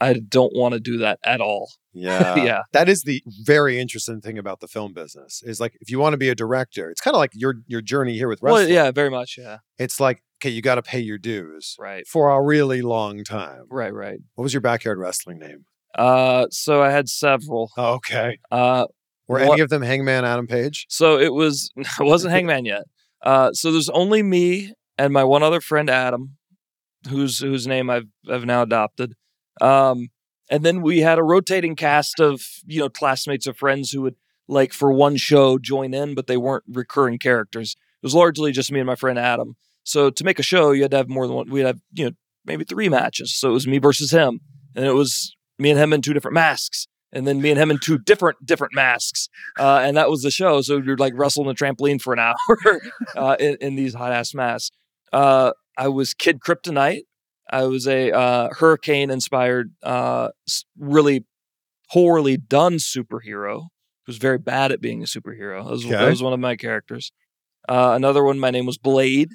[0.00, 1.70] I don't want to do that at all.
[1.96, 2.34] Yeah.
[2.34, 2.62] Yeah.
[2.72, 6.12] That is the very interesting thing about the film business is like if you want
[6.14, 8.90] to be a director, it's kind of like your your journey here with Well, yeah,
[8.90, 9.36] very much.
[9.38, 9.58] Yeah.
[9.78, 12.06] It's like, okay, you got to pay your dues Right.
[12.06, 13.64] for a really long time.
[13.70, 13.92] Right.
[13.92, 14.18] Right.
[14.34, 15.64] What was your backyard wrestling name?
[15.96, 17.70] Uh, so I had several.
[17.76, 18.38] Oh, okay.
[18.50, 18.86] Uh,
[19.28, 20.86] Were What- any of them Hangman Adam Page?
[20.90, 22.82] So it was it wasn't Hangman yet.
[23.22, 26.36] Uh, so there's only me and my one other friend Adam,
[27.08, 29.14] whose whose name I've I've now adopted.
[29.62, 30.08] Um,
[30.50, 34.16] and then we had a rotating cast of you know classmates of friends who would
[34.46, 37.76] like for one show join in, but they weren't recurring characters.
[38.02, 39.56] It was largely just me and my friend Adam.
[39.84, 41.50] So to make a show, you had to have more than one.
[41.50, 42.12] We'd have you know
[42.44, 43.38] maybe three matches.
[43.38, 44.40] So it was me versus him,
[44.74, 47.70] and it was me and him in two different masks and then me and him
[47.70, 50.60] in two different different masks, uh, and that was the show.
[50.60, 52.82] So you're like wrestling the trampoline for an hour
[53.16, 54.76] uh, in, in these hot ass masks.
[55.12, 57.02] Uh, I was Kid Kryptonite.
[57.50, 60.30] I was a uh, hurricane inspired, uh,
[60.78, 61.24] really
[61.92, 63.68] poorly done superhero.
[64.06, 65.64] Who was very bad at being a superhero.
[65.64, 67.12] That was, that was one of my characters.
[67.66, 69.30] Uh, another one, my name was Blade,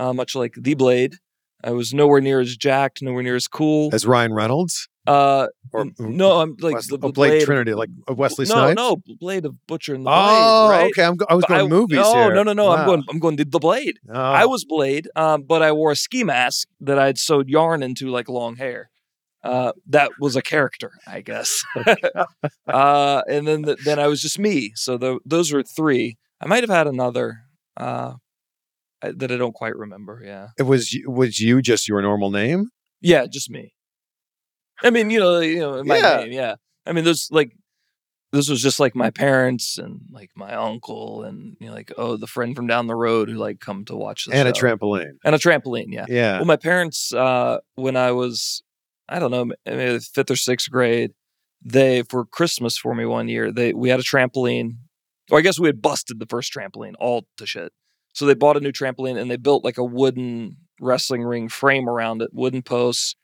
[0.00, 1.14] uh, much like the Blade.
[1.62, 3.90] I was nowhere near as jacked, nowhere near as cool.
[3.92, 4.88] As Ryan Reynolds?
[5.06, 8.54] Uh, Or no, I'm like Wes- the, oh, Blade, Blade Trinity, like uh, Wesley no,
[8.54, 8.76] Snipes?
[8.76, 10.78] no, Blade of Butcher and the Oh, Blade.
[10.78, 10.90] Right?
[10.92, 11.04] okay.
[11.04, 12.34] I'm go- I was But going I- movies no, here.
[12.34, 12.70] no, no, no.
[12.70, 13.02] I'm going.
[13.10, 13.96] I'm going the, the Blade.
[14.08, 14.14] Oh.
[14.18, 18.08] I was Blade, um, but I wore a ski mask that I'd sewed yarn into
[18.10, 18.90] like long hair.
[19.42, 21.62] Uh, that was a character, I guess.
[22.68, 24.72] uh, and then the, then I was just me.
[24.74, 26.16] So the, those were three.
[26.40, 27.38] I might have had another
[27.76, 28.16] uh, I-
[29.02, 30.22] that I don't quite remember.
[30.24, 32.68] Yeah, It was was you just your normal name?
[33.00, 33.72] yeah, just me.
[34.82, 36.16] I mean, you know, you know, my Yeah.
[36.18, 36.32] name.
[36.32, 36.54] Yeah,
[36.86, 37.52] I mean, there's like
[38.32, 42.16] this was just like my parents and like my uncle and you know, like oh
[42.16, 45.14] the friend from down the road who like come to watch the and a trampoline.
[45.24, 45.86] and a trampoline.
[45.88, 46.06] Yeah.
[46.08, 46.36] Yeah.
[46.38, 48.62] Well, my parents, uh, when I was,
[49.08, 51.10] I don't know, maybe fifth or sixth grade,
[51.62, 54.76] they for Christmas for me one year, they we had a trampoline.
[55.32, 57.72] Or I guess we had busted the first trampoline all to shit.
[58.12, 61.88] So they bought a new trampoline and they built like a wooden wrestling ring frame
[61.88, 63.14] around it, wooden posts,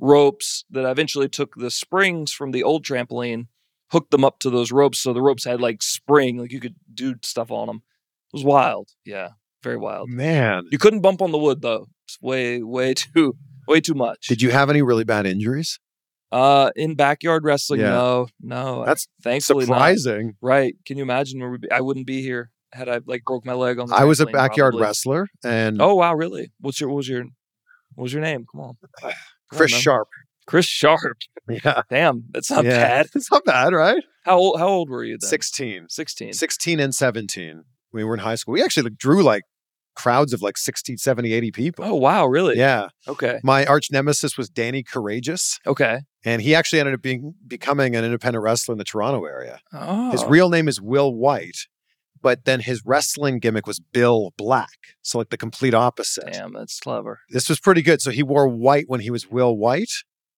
[0.00, 3.46] ropes that eventually took the springs from the old trampoline,
[3.90, 4.98] hooked them up to those ropes.
[5.00, 7.82] So the ropes had like spring, like you could do stuff on them.
[8.32, 8.90] It was wild.
[9.04, 9.30] Yeah.
[9.62, 10.10] Very wild.
[10.10, 10.64] Man.
[10.70, 11.86] You couldn't bump on the wood though.
[12.06, 14.26] It's way, way too, way too much.
[14.26, 15.78] Did you have any really bad injuries?
[16.32, 17.90] Uh, in backyard wrestling, Yeah.
[17.90, 18.82] no, no.
[18.82, 19.74] I- That's thankfully not.
[19.76, 20.34] Surprising.
[20.42, 20.74] Right?
[20.84, 21.58] Can you imagine where?
[21.72, 23.86] I wouldn't be here had I like broke my leg on.
[23.88, 24.82] the I was a backyard probably.
[24.86, 26.50] wrestler and Oh wow, really?
[26.60, 27.24] What's your what was your
[27.94, 28.44] what was your name?
[28.50, 29.08] Come on, uh,
[29.50, 29.80] Come Chris man.
[29.80, 30.08] Sharp.
[30.46, 31.16] Chris Sharp.
[31.48, 31.82] Yeah.
[31.90, 32.70] Damn, that's not Yeah.
[32.78, 33.06] bad.
[33.14, 34.02] It's not bad, right?
[34.24, 34.58] How old?
[34.58, 35.28] How old were you then?
[35.28, 35.86] 16.
[35.90, 36.32] Sixteen.
[36.32, 37.64] 16 and 17.
[37.92, 38.52] We were in high school.
[38.54, 39.42] We actually like, drew like
[39.94, 41.84] crowds of like 60, 70, 80 people.
[41.84, 42.56] Oh wow, really?
[42.56, 42.88] Yeah.
[43.06, 43.40] Okay.
[43.44, 46.00] My arch nemesis was Danny Courageous, Okay.
[46.24, 49.60] and he actually ended up being becoming an independent wrestler in the Toronto area.
[49.74, 50.10] Oh.
[50.12, 51.66] His real name is Will White,
[52.24, 54.70] but then his wrestling gimmick was Bill Black.
[55.02, 56.32] So like the complete opposite.
[56.32, 57.20] Damn, that's clever.
[57.28, 58.00] This was pretty good.
[58.00, 59.92] So he wore white when he was Will White.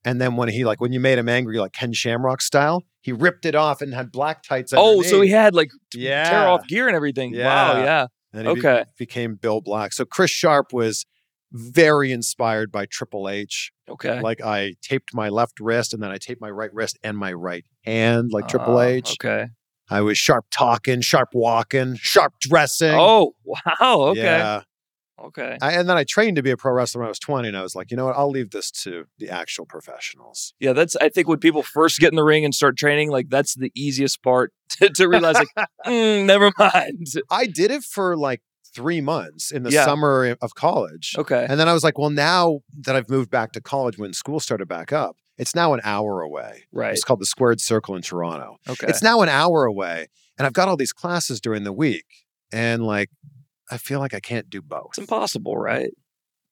[0.05, 3.13] And then when he like when you made him angry, like Ken Shamrock style, he
[3.13, 4.73] ripped it off and had black tights.
[4.77, 7.33] Oh, so he had like yeah, tear off gear and everything.
[7.33, 7.77] Wow.
[7.79, 7.85] Yeah.
[7.85, 8.07] Yeah.
[8.33, 8.85] And he be- Okay.
[8.99, 9.93] became Bill Black.
[9.93, 11.07] So Chris Sharp was
[11.53, 13.71] very inspired by Triple H.
[13.89, 14.21] Okay.
[14.21, 17.33] Like I taped my left wrist and then I taped my right wrist and my
[17.33, 19.17] right hand, like Triple Oh, H.
[19.21, 19.47] Okay.
[19.89, 22.95] I was sharp talking, sharp walking, sharp dressing.
[22.95, 23.61] Oh wow.
[23.81, 24.21] Okay.
[24.23, 24.63] Yeah.
[25.19, 25.57] Okay.
[25.63, 27.57] I, and then I trained to be a pro wrestler when I was 20, and
[27.57, 28.17] I was like, you know what?
[28.19, 30.53] I'll leave this to the actual professionals.
[30.61, 33.31] Yeah, that's I think when people first get in the ring and start training, like
[33.31, 35.49] that's the easiest part to, to realize like,
[35.87, 37.07] mm, never mind.
[37.31, 38.43] I did it for like
[38.75, 39.87] three months in the Yeah.
[39.87, 41.15] summer of college.
[41.17, 41.47] Okay.
[41.49, 44.39] And then I was like, well, now that I've moved back to college when school
[44.39, 46.65] started back up, it's now an hour away.
[46.73, 46.93] Right.
[46.93, 48.57] It's called the Squared Circle in Toronto.
[48.69, 48.87] Okay.
[48.89, 50.09] It's now an hour away.
[50.39, 52.05] And I've got all these classes during the week.
[52.53, 53.11] And like,
[53.71, 54.89] I feel like I can't do both.
[54.91, 55.91] It's impossible, right?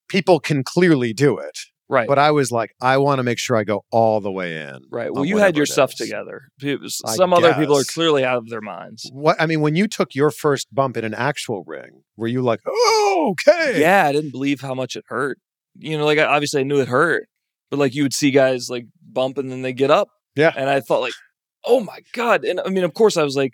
[0.09, 1.59] People can clearly do it.
[1.89, 2.09] Right.
[2.09, 4.81] But I was like, I want to make sure I go all the way in.
[4.91, 5.13] right.
[5.13, 6.49] Well, you had your stuff together.
[6.59, 9.09] Pe- s- I Some other people are clearly out of their minds.
[9.13, 12.41] What I mean, when you took your first bump in an actual ring, were you
[12.41, 13.81] like, oh, okay?
[13.81, 15.39] Yeah, I didn't believe how much it hurt.
[15.79, 17.29] You know, like obviously I knew it hurt,
[17.75, 20.09] but like you would see guys like bump and then they get up.
[20.37, 20.53] Yeah.
[20.57, 21.15] And I thought like,
[21.65, 22.45] oh my god.
[22.45, 23.53] And I mean, of course, I was like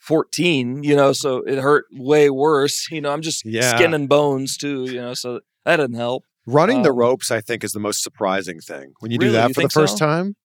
[0.00, 0.82] 14.
[0.82, 2.88] You know, so it hurt way worse.
[2.90, 3.76] You know, I'm just Yeah.
[3.76, 4.84] skin and bones too.
[4.84, 6.24] You know, so that didn't help.
[6.46, 9.48] Running the Um, ropes, I think, is the most surprising thing when you do that
[9.48, 10.06] You for the first so?
[10.06, 10.36] time.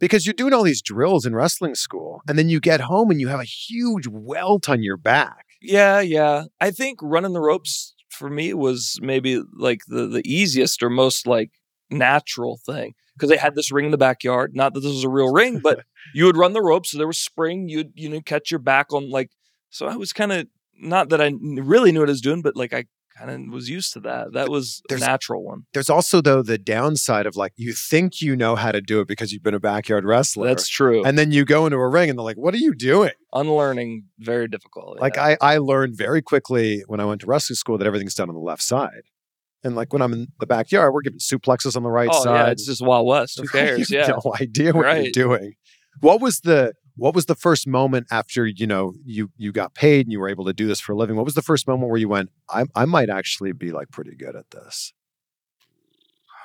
[0.00, 3.20] Because you're doing all these drills in wrestling school, and then you get home and
[3.20, 5.44] you have a huge welt on your back.
[5.62, 6.44] Yeah, yeah.
[6.60, 11.26] I think running the ropes for me was maybe like the the easiest or most
[11.28, 11.50] like
[11.90, 14.54] natural thing because they had this ring in the backyard.
[14.54, 16.86] Not that this was a real ring, but you would run the rope.
[16.86, 17.68] So there was spring.
[17.68, 19.30] You'd you know catch your back on like.
[19.70, 20.46] So I was kind of
[20.78, 22.84] not that I really knew what I was doing, but like I
[23.16, 24.32] kind of was used to that.
[24.32, 25.66] That was There's- a natural one.
[25.72, 29.08] There's also though the downside of like you think you know how to do it
[29.08, 30.48] because you've been a backyard wrestler.
[30.48, 31.04] That's true.
[31.04, 34.04] and then you go into a ring and they're like, "What are you doing?" Unlearning
[34.18, 34.98] very difficult.
[35.00, 35.36] Like yeah.
[35.40, 38.34] I, I learned very quickly when I went to wrestling school that everything's done on
[38.34, 39.02] the left side.
[39.64, 42.46] And like when I'm in the backyard, we're giving suplexes on the right oh side.
[42.46, 43.40] yeah, it's just Wild West.
[43.40, 43.90] Who cares?
[43.90, 44.06] you Yeah.
[44.06, 45.54] have no idea what you're doing.
[46.00, 50.06] What was the what was the first moment after you know you you got paid
[50.06, 51.16] and you were able to do this for a living?
[51.16, 54.14] What was the first moment where you went, I I might actually be like pretty
[54.14, 54.92] good at this?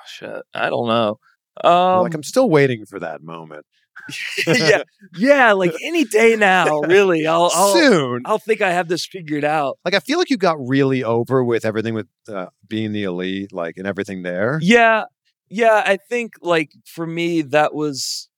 [0.06, 1.18] Shit, I don't know.
[1.62, 3.66] Um, like I'm still waiting for that moment.
[4.46, 4.82] yeah,
[5.16, 5.52] yeah.
[5.52, 7.26] Like any day now, really.
[7.26, 8.22] I'll, I'll, Soon.
[8.24, 9.78] I'll think I have this figured out.
[9.84, 13.52] Like I feel like you got really over with everything with uh, Being The Elite,
[13.52, 14.58] like and everything there.
[14.62, 15.04] Yeah,
[15.48, 15.82] yeah.
[15.84, 18.28] I think like for me, that was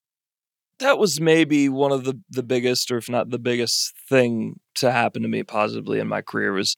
[0.78, 4.90] that was maybe one of the the biggest, or if not the biggest thing to
[4.90, 6.76] happen to me positively in my career was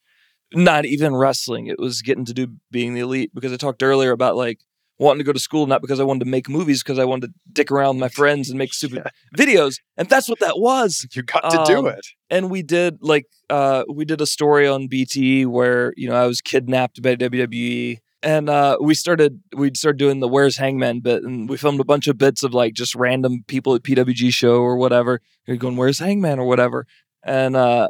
[0.53, 1.67] not even wrestling.
[1.67, 4.61] It was getting to do Being The Elite because I talked earlier about like
[4.99, 7.29] wanting to go to school not because I wanted to make movies because I wanted
[7.29, 9.05] to dick around with my friends and make stupid
[9.37, 9.77] videos.
[9.97, 11.07] And that's what that was.
[11.15, 12.07] You got to do Um, it.
[12.31, 16.27] and we did like uh we did a story on BTE where you know I
[16.27, 21.23] was kidnapped by WWE and uh we started we started doing the Where's Hangman bit
[21.25, 24.61] and we filmed a bunch of bits of like just random people at PWG show
[24.63, 25.21] or whatever.
[25.47, 26.39] You're going Where's Hangman?
[26.39, 26.87] or whatever.
[27.25, 27.89] And uh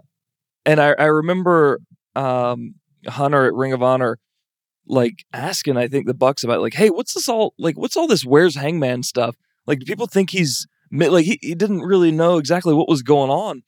[0.67, 1.81] and I I remember
[2.17, 2.75] um
[3.07, 4.19] Hunter at Ring of Honor
[4.87, 8.07] like asking I think the Bucks about like hey what's this all like what's all
[8.07, 9.37] this Where's Hangman stuff?
[9.67, 13.31] Like do people think he's like he, he didn't really know exactly what was going
[13.31, 13.63] on.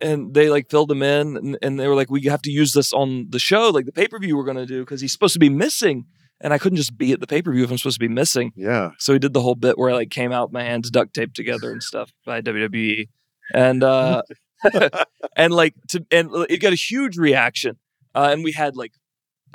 [0.00, 2.72] And they like filled him in and, and they were like we have to use
[2.72, 5.40] this on the show like the pay-per-view we're going to do because he's supposed to
[5.40, 6.06] be missing.
[6.38, 8.52] And i couldn't just be at the pay-per-view if i'm supposed to be missing.
[8.56, 8.90] Yeah.
[8.98, 11.34] so he did the whole bit where i like came out my hands duct taped
[11.34, 13.08] together and stuff by wwe
[13.54, 14.20] and uh
[15.36, 17.76] and like to and it got a huge reaction.
[18.14, 18.92] Uh, and we had like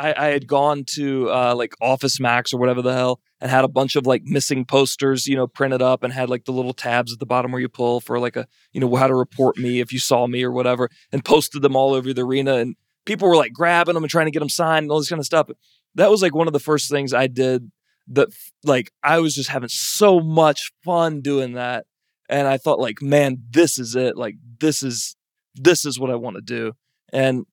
[0.02, 3.64] I, I had gone to uh, like Office Max or whatever the hell and had
[3.64, 6.74] a bunch of like missing posters, you know, printed up and had like the little
[6.74, 9.58] tabs at the bottom where you pull for like a, you know, how to report
[9.58, 12.56] me if you saw me or whatever, and posted them all over the arena.
[12.56, 15.10] And people were like grabbing them and trying to get them signed and all this
[15.10, 15.50] kind of stuff.
[15.96, 17.72] That was like one of the first things I did
[18.08, 18.30] that,
[18.64, 21.86] like, I was just having so much fun doing that.
[22.30, 24.18] And I thought, like, man, this is it.
[24.18, 25.16] Like, this is,
[25.56, 26.74] this is what I want to do.
[27.14, 27.46] And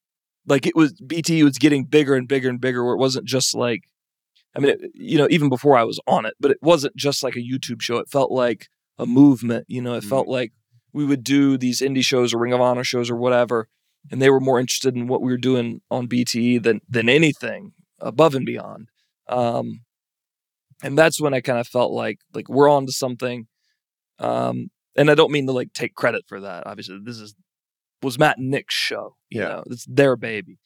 [0.49, 3.55] like it was BT was getting bigger and bigger and bigger where it wasn't just
[3.55, 3.85] like
[4.57, 7.23] I mean it, you know even before I was on it but it wasn't just
[7.23, 10.53] like a YouTube show it felt like a movement you know it felt like
[10.93, 13.69] we would do these indie shows or Ring of Honor shows or whatever
[14.11, 17.73] and they were more interested in what we were doing on BTE than than anything
[18.01, 18.89] above and beyond.
[19.29, 19.81] Um,
[20.83, 23.47] and that's when I kind of felt like like we're on to something.
[24.19, 26.67] Um, and I don't mean to like take credit for that.
[26.67, 27.35] Obviously, this is
[28.03, 29.17] was Matt and Nick's show.
[29.31, 29.49] You Yeah.
[29.49, 30.59] know, it's their baby.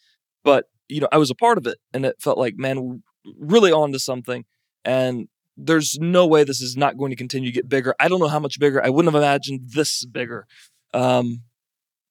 [0.45, 2.99] But you know, I was a part of it, and it felt like man, we're
[3.39, 4.45] really on to something.
[4.85, 7.95] And there's no way this is not going to continue to get bigger.
[8.01, 8.85] I don't know how much bigger.
[8.85, 10.47] I wouldn't have imagined this bigger.
[10.95, 11.43] Um,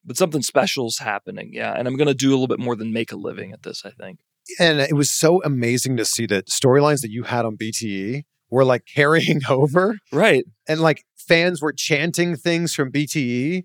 [0.06, 1.52] but something special's happening.
[1.54, 3.64] Yeah, and I'm going to do a little bit more than make a living at
[3.64, 3.84] this.
[3.86, 4.20] I think.
[4.60, 8.66] And it was so amazing to see that storylines that you had on BTE were
[8.66, 10.44] like carrying over Right.
[10.68, 13.64] and like fans were chanting things from BTE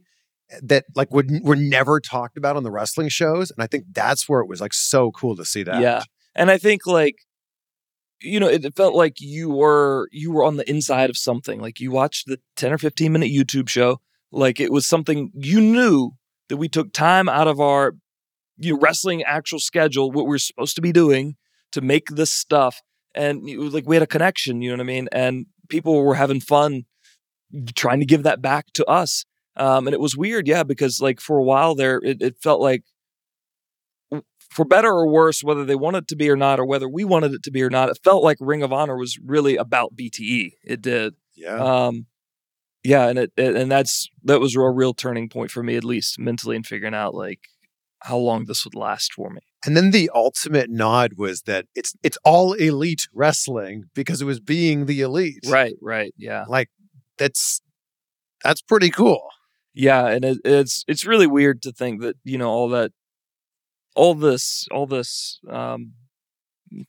[0.62, 4.28] that like would were never talked about on the wrestling shows and I think that's
[4.28, 5.80] where it was like so cool to see that.
[5.80, 6.02] Yeah.
[6.34, 7.16] And I think like
[8.22, 11.60] you know, it, felt like you were you were on the inside of something.
[11.60, 14.00] Like you watched the 10 or 15 minute YouTube show,
[14.32, 16.12] like it was something you knew
[16.48, 17.94] that we took time out of our
[18.58, 21.36] you know, wrestling actual schedule, what we're supposed to be doing
[21.72, 22.80] to make this stuff.
[23.14, 25.08] And it was like we had a connection, you know what I mean?
[25.12, 26.84] And people were having fun
[27.74, 29.24] trying to give that back to us.
[29.56, 32.60] Um, and it was weird, yeah, because like for a while there, it, it felt
[32.60, 32.84] like
[34.50, 37.04] for better or worse, whether they wanted it to be or not, or whether we
[37.04, 39.96] wanted it to be or not, it felt like Ring of Honor was really about
[39.96, 40.52] BTE.
[40.64, 41.14] It did.
[41.34, 41.56] Yeah.
[41.56, 42.06] Um,
[42.84, 45.84] yeah, and it, it and that's that was a real turning point for me, at
[45.84, 47.40] least mentally, in figuring out like
[48.00, 49.40] how long this would last for me.
[49.64, 54.38] And then the ultimate nod was that it's it's all elite wrestling because it was
[54.38, 55.44] being the elite.
[55.48, 56.70] Right, right, yeah, Like
[57.18, 57.60] that's
[58.44, 59.28] that's pretty cool.
[59.76, 62.92] Yeah, and it, it's it's really weird to think that you know all that,
[63.94, 65.92] all this, all this, um,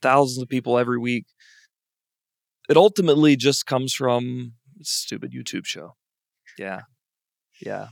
[0.00, 1.26] thousands of people every week.
[2.70, 5.96] It ultimately just comes from stupid YouTube show.
[6.58, 6.82] Yeah,
[7.60, 7.88] yeah.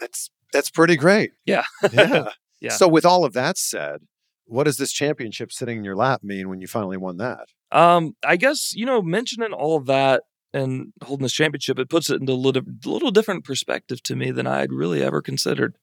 [0.00, 1.30] That's that's pretty great.
[1.46, 1.64] Yeah.
[1.92, 2.28] Yeah.
[2.60, 2.70] Yeah.
[2.70, 4.02] So with all of that said,
[4.44, 7.46] what does this championship sitting in your lap mean when you finally won that?
[7.72, 12.10] Um, I guess you know, mentioning all of that and holding this championship, it puts
[12.10, 15.76] it into a little, little different perspective to me than I'd really ever considered.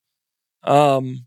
[0.64, 1.26] Um,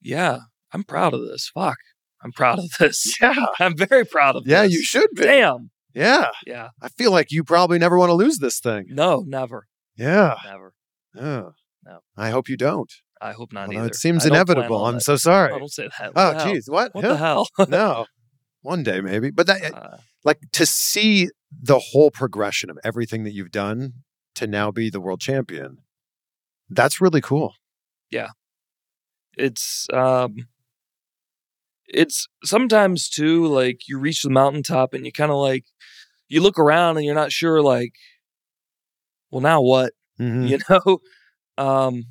[0.00, 0.38] yeah,
[0.72, 1.50] I'm proud of this.
[1.52, 1.78] Fuck,
[2.22, 3.16] I'm proud of this.
[3.20, 3.46] Yeah.
[3.60, 4.50] I'm very proud of this.
[4.50, 4.72] Yeah, this.
[4.72, 5.22] you should be.
[5.22, 5.70] Damn.
[5.94, 6.30] Yeah.
[6.46, 6.68] Yeah.
[6.80, 8.86] I feel like you probably never want to lose this thing.
[8.88, 10.36] No, never, Yeah.
[10.44, 10.72] never.
[11.14, 11.42] Yeah.
[11.84, 11.98] No.
[12.16, 12.90] I hope you don't.
[13.20, 13.88] I hope not Although either.
[13.88, 14.84] it seems I inevitable.
[14.86, 15.00] I'm that.
[15.02, 15.52] so sorry.
[15.52, 16.14] Oh, don't say that.
[16.14, 16.64] What Oh, geez.
[16.68, 16.94] What?
[16.94, 17.10] What Huh?
[17.12, 17.48] the hell?
[17.68, 18.06] no.
[18.62, 19.30] One day, maybe.
[19.30, 23.94] But that, Uh, like to see the whole progression of everything that you've done
[24.36, 25.78] to now be the world champion,
[26.70, 27.54] that's really cool.
[28.10, 28.30] Yeah,
[29.38, 30.46] it's um
[31.88, 35.64] it's sometimes too like you reach the mountaintop and you kind of like
[36.28, 37.92] you look around and you're not sure like
[39.30, 40.48] well now what Mhm.
[40.48, 41.00] you know
[41.58, 42.04] um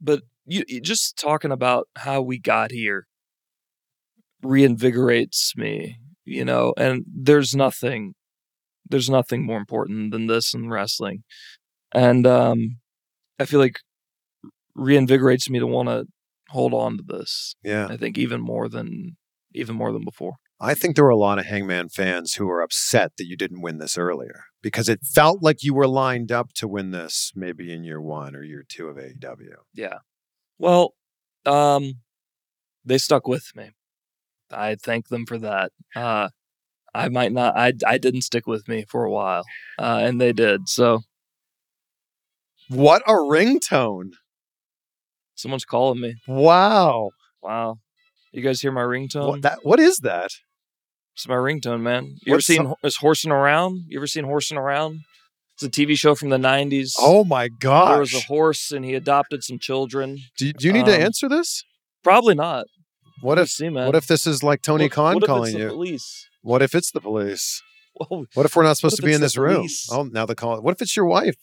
[0.00, 3.07] but you- just talking about how we got here
[4.44, 8.14] reinvigorates me you know and there's nothing
[8.88, 11.22] there's nothing more important than this in wrestling
[11.94, 12.76] and um
[13.38, 13.80] i feel like
[14.76, 16.06] reinvigorates me to want to
[16.50, 17.88] hold on to this Yeah.
[17.90, 19.16] i think even more than
[19.54, 22.62] even more than before I think there were a lot of Hangman fans who were
[22.62, 26.52] upset that you didn't win this earlier because it felt like you were lined up
[26.54, 29.54] to win this maybe in year one or year two of AEW.
[29.72, 29.98] Yeah.
[30.58, 30.94] Well,
[31.46, 32.00] um,
[32.84, 33.70] they stuck with me.
[34.50, 35.72] I thank them for that.
[35.94, 36.28] Uh,
[36.94, 37.56] I might not.
[37.56, 39.44] I I didn't stick with me for a while,
[39.78, 40.68] uh, and they did.
[40.68, 41.00] So
[42.68, 44.12] What a ringtone.
[45.34, 46.16] someone's calling me.
[46.26, 47.10] Wow.
[47.42, 47.76] Wow.
[48.32, 49.28] You guys hear my ringtone?
[49.28, 50.30] What that what is that?
[51.14, 52.16] It's my ringtone, man.
[52.22, 53.84] You ever seen some- is horsing around?
[53.88, 55.00] You ever seen horsing around?
[55.54, 56.94] It's a TV show from the '90s.
[56.98, 57.90] Oh my god!
[57.92, 60.20] there was a horse, and he adopted some children.
[60.36, 61.64] Do you, do you need to um, answer this?
[62.04, 62.66] Probably not.
[63.20, 63.86] What We'll if see, man.
[63.86, 65.68] what if this is like Tony What- Khan what if it's calling the you?
[65.68, 66.28] Police.
[66.42, 67.62] What if it's the police?
[67.94, 68.26] Whoa.
[68.34, 69.56] What if we're not supposed to be in this room?
[69.56, 69.88] police?
[69.90, 70.60] Oh, now the call.
[70.62, 71.36] What if it's your wife?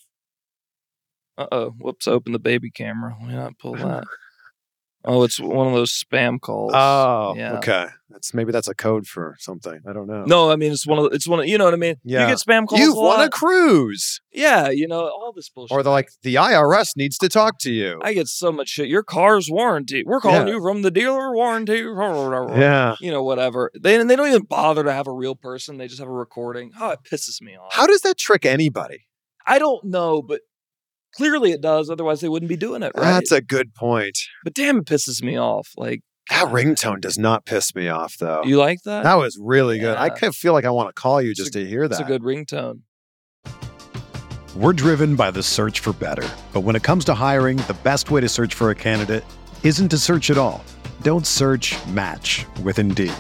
[1.38, 1.69] Uh oh.
[1.71, 2.07] Whoops.
[2.07, 3.15] I opened the baby camera.
[3.21, 4.05] Me not pull that.
[5.07, 6.71] Oh, it's one of those spam calls.
[6.73, 7.57] Oh, yeah.
[7.57, 7.87] okay.
[8.09, 9.81] That's maybe that's a code for something.
[9.87, 10.23] I don't know.
[10.25, 11.95] No, I mean it's one of the, it's one of you know what I mean.
[12.03, 12.21] Yeah.
[12.21, 12.79] You get spam calls.
[12.79, 15.75] You've a won a cruise, yeah, you know all this bullshit.
[15.75, 17.99] or they're like the IRS needs to talk to you.
[18.03, 18.88] I get so much shit.
[18.88, 20.03] Your car's warranty.
[20.05, 20.53] We're calling Yeah.
[20.53, 21.80] you from the dealer warranty.
[22.59, 22.95] yeah.
[23.01, 23.71] You know whatever.
[23.80, 25.77] They and they don't even bother to have a real person.
[25.77, 26.71] They just have a recording.
[26.80, 27.73] Oh, it pisses me off.
[27.73, 29.07] How does that trick anybody?
[29.45, 30.41] I don't know, but
[31.16, 31.89] clearly it does.
[31.89, 33.03] Otherwise they wouldn't be doing it, right?
[33.13, 34.18] That's a good point.
[34.43, 35.70] but damn, it pisses me off.
[35.78, 38.43] Like That ringtone does not piss me off though.
[38.43, 39.03] you like that?
[39.03, 39.97] that was really good.
[39.97, 41.88] I kind of feel like I want to call you It's just a- to hear
[41.88, 41.99] that.
[41.99, 42.82] It's a good ringtone.
[44.55, 46.28] We're driven by the search for better.
[46.53, 49.26] But when it comes to hiring, the best way to search for a candidate
[49.63, 50.63] isn't to search at all.
[51.01, 53.11] Don't search match with Indeed.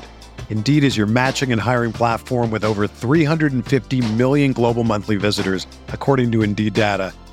[0.49, 6.31] Indeed is your matching and hiring platform with over 350 million global monthly visitors, according
[6.31, 7.11] to Indeed data,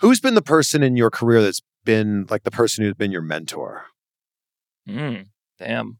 [0.00, 3.22] Who's been the person in your career that's been like the person who's been your
[3.22, 3.86] mentor?
[4.88, 5.26] Mm,
[5.58, 5.98] damn.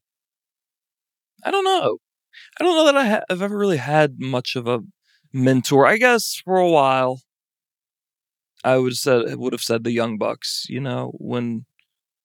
[1.44, 1.99] I don't know.
[2.61, 4.80] I don't know that I ha- I've ever really had much of a
[5.32, 5.86] mentor.
[5.86, 7.22] I guess for a while,
[8.64, 10.66] I would have said would have said the Young Bucks.
[10.68, 11.84] You know, when I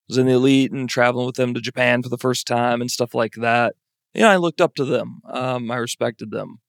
[0.10, 2.92] was in the elite and traveling with them to Japan for the first time and
[2.92, 3.76] stuff like that.
[4.14, 5.22] You know, I looked up to them.
[5.26, 6.60] Um, I respected them.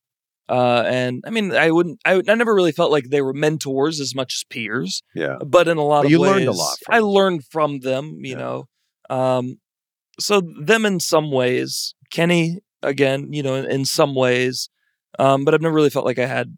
[0.49, 3.99] Uh, and I mean, I wouldn't, I, I never really felt like they were mentors
[4.01, 5.38] as much as peers, Yeah.
[5.45, 7.09] but in a lot But of you ways, learned a lot I them.
[7.09, 8.38] learned from them, you Yeah.
[8.38, 8.64] know.
[9.11, 9.57] Um,
[10.20, 14.68] so them in some ways, Kenny again, you know, in, in some ways,
[15.18, 16.57] um, but I've never really felt like I had,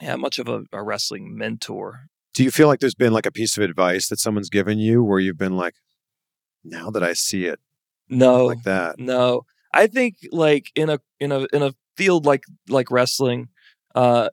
[0.00, 2.08] yeah, much of a, a wrestling mentor.
[2.34, 5.02] Do you feel like there's been like a piece of advice that someone's given you
[5.04, 5.74] where you've been like,
[6.64, 7.60] now that I see it
[8.08, 8.98] No, like that?
[8.98, 13.48] No, I think like in a in a in a field like like wrestling,
[13.94, 14.28] uh,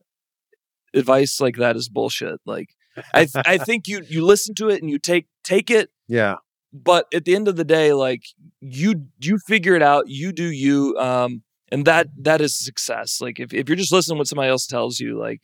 [0.94, 2.40] advice like that is bullshit.
[2.46, 2.70] Like
[3.14, 6.36] I th- I think you you listen to it and you take take it, Yeah.
[6.72, 8.24] but at the end of the day, like
[8.62, 13.20] you you figure it out, you do you, um, and that that is success.
[13.22, 15.42] Like if if you're just listening to what somebody else tells you, like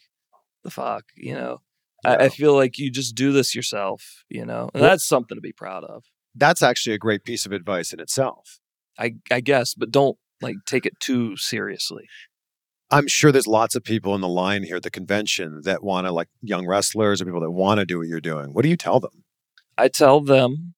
[0.64, 1.62] the fuck, you know.
[2.04, 5.36] I, I feel like you just do this yourself, you know, and Well- that's something
[5.38, 6.04] to be proud of.
[6.34, 8.60] That's actually a great piece of advice in itself.
[8.98, 12.06] I I guess, but don't like take it too seriously.
[12.90, 16.08] I'm sure there's lots of people in the line here at the convention that want
[16.08, 18.54] to, like young wrestlers or people that want to do what you're doing.
[18.54, 19.24] What do you tell them?
[19.78, 20.74] I tell them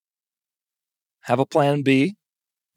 [1.21, 2.15] have a plan B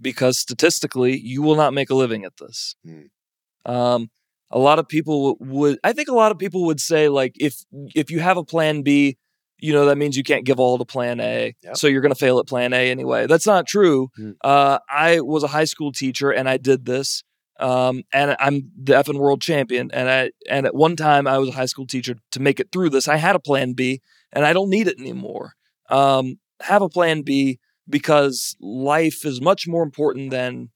[0.00, 2.76] because statistically you will not make a living at this.
[2.84, 3.70] Hmm.
[3.70, 4.10] Um,
[4.50, 7.64] a lot of people would I think a lot of people would say like if
[7.94, 9.18] if you have a plan B,
[9.58, 11.54] you know that means you can't give all to plan A.
[11.62, 11.76] Yep.
[11.76, 13.26] So you're going to fail at plan A anyway.
[13.26, 14.08] That's not true.
[14.16, 14.32] Hmm.
[14.42, 17.22] Uh, I was a high school teacher and I did this.
[17.58, 19.90] Um, and I'm the effing world champion.
[19.92, 22.70] And I and at one time I was a high school teacher to make it
[22.70, 23.08] through this.
[23.08, 24.02] I had a plan B
[24.32, 25.54] and I don't need it anymore.
[25.88, 30.70] Um, have a plan B because life is much more important than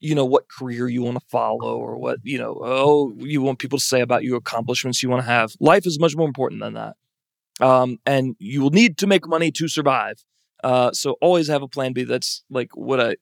[0.00, 3.58] you know what career you want to follow or what you know oh you want
[3.58, 6.60] people to say about you accomplishments you want to have life is much more important
[6.60, 6.96] than that
[7.60, 10.24] um, and you will need to make money to survive.
[10.62, 12.04] Uh, so always have a plan b.
[12.04, 13.16] That's like what i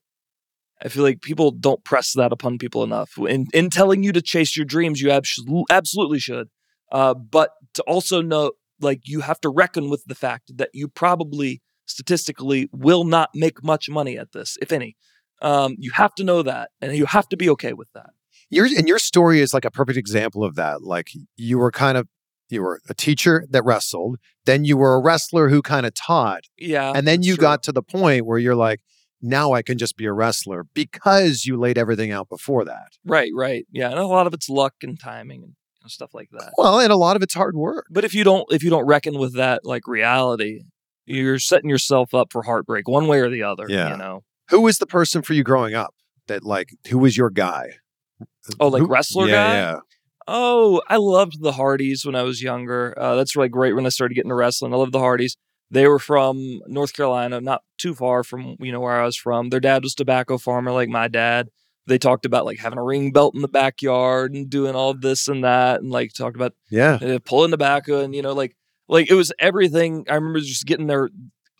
[0.82, 3.12] i feel like people don't press that upon people enough.
[3.18, 6.48] In, in telling you to chase your dreams you abso- absolutely should.
[6.92, 10.88] Uh, but to also know like you have to reckon with the fact that you
[10.88, 14.96] probably statistically will not make much money at this if any.
[15.42, 18.10] Um, you have to know that and you have to be okay with that.
[18.50, 20.82] Your and your story is like a perfect example of that.
[20.82, 22.08] Like you were kind of
[22.50, 26.42] you were a teacher that wrestled, then you were a wrestler who kind of taught,
[26.58, 28.80] yeah and then you got to the point where you're like,
[29.22, 32.88] now I can just be a wrestler because you laid everything out before that.
[33.04, 36.52] right right yeah and a lot of it's luck and timing and stuff like that
[36.58, 37.86] Well, and a lot of it's hard work.
[37.90, 40.64] but if you don't if you don't reckon with that like reality
[41.06, 43.90] you're setting yourself up for heartbreak one way or the other Yeah.
[43.92, 45.94] you know Who was the person for you growing up
[46.26, 47.70] that like who was your guy?
[48.60, 49.54] Oh, like Who- wrestler yeah, guy?
[49.54, 49.78] Yeah.
[50.26, 52.94] Oh, I loved the Hardys when I was younger.
[52.98, 54.72] Uh, that's really great when I started getting to wrestling.
[54.72, 55.36] I loved the Hardys.
[55.70, 59.50] They were from North Carolina, not too far from you know where I was from.
[59.50, 61.48] Their dad was tobacco farmer, like my dad.
[61.86, 65.28] They talked about like having a ring belt in the backyard and doing all this
[65.28, 66.94] and that, and like talked about Yeah.
[67.02, 68.56] uh, pulling tobacco and you know like
[68.88, 70.04] like it was everything.
[70.08, 71.10] I remember just getting their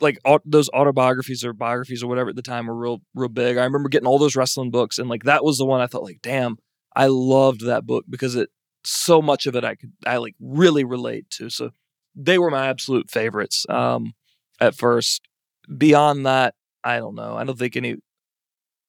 [0.01, 3.57] like au- those autobiographies or biographies or whatever at the time were real real big.
[3.59, 6.03] I remember getting all those wrestling books and like that was the one I thought
[6.05, 6.57] like, damn,
[6.95, 8.51] I loved that book because it
[8.84, 11.51] so much of it I could I like really relate to.
[11.51, 11.70] So
[12.14, 14.12] they were my absolute favorites um
[14.61, 15.22] at first.
[15.76, 17.36] Beyond that, I don't know.
[17.36, 17.97] I don't think any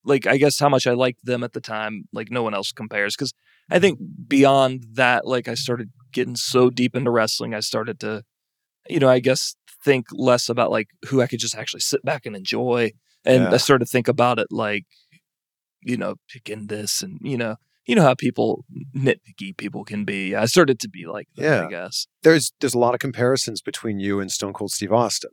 [0.03, 2.71] like I guess how much I liked them at the time, like no one else
[2.71, 3.15] compares.
[3.15, 3.33] Because
[3.71, 8.23] I think beyond that, like I started getting so deep into wrestling, I started to,
[8.89, 12.25] you know, I guess think less about like who I could just actually sit back
[12.25, 12.91] and enjoy,
[13.25, 13.53] and Yeah.
[13.53, 14.85] I started to think about it like,
[15.81, 17.55] you know, picking this and you know,
[17.85, 18.65] you know how people
[18.95, 20.35] nitpicky people can be.
[20.35, 21.65] I started to be like that, Yeah.
[21.65, 22.07] I guess.
[22.23, 25.31] There's there's a lot of comparisons between you and Stone Cold Steve Austin.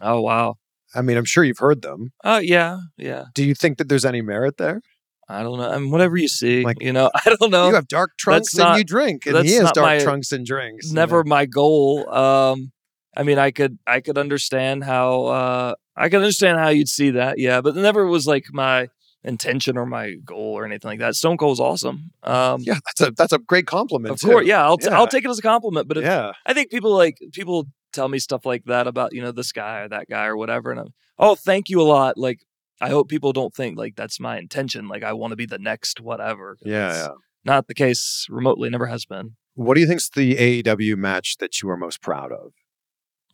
[0.00, 0.56] Oh wow.
[0.94, 2.12] I mean, I'm sure you've heard them.
[2.24, 3.26] Oh yeah, yeah.
[3.34, 4.80] Do you think that there's any merit there?
[5.28, 5.70] I don't know.
[5.70, 7.08] I mean, whatever you see, Like, you know.
[7.24, 7.68] I don't know.
[7.68, 10.88] you have dark trunks and you drink, and he has dark my- trunks and drinks.
[10.88, 11.28] you never know?
[11.28, 12.12] my goal.
[12.12, 12.72] Um,
[13.16, 17.10] I mean, I could I could understand how uh, I could understand how you'd see
[17.10, 18.88] that, yeah, but it never was like my
[19.24, 21.14] intention or my goal or anything like that.
[21.14, 22.10] Stone Cold's awesome.
[22.22, 24.12] Um, Yeah, that's a that's a great compliment.
[24.12, 24.28] of too.
[24.28, 24.98] course, yeah, I'll t- Yeah.
[24.98, 25.88] I'll take it as a compliment.
[25.88, 29.20] But if, yeah, I think people like people tell me stuff like that about you
[29.22, 32.16] know this guy or that guy or whatever, and I'm oh thank you a lot.
[32.16, 32.40] Like
[32.80, 34.88] I hope people don't think like that's my intention.
[34.88, 36.56] Like I want to be the next whatever.
[36.64, 37.08] yeah, yeah.
[37.44, 38.70] Not the case remotely.
[38.70, 39.36] Never has been.
[39.54, 42.52] What do you think's the AEW match that you are most proud of?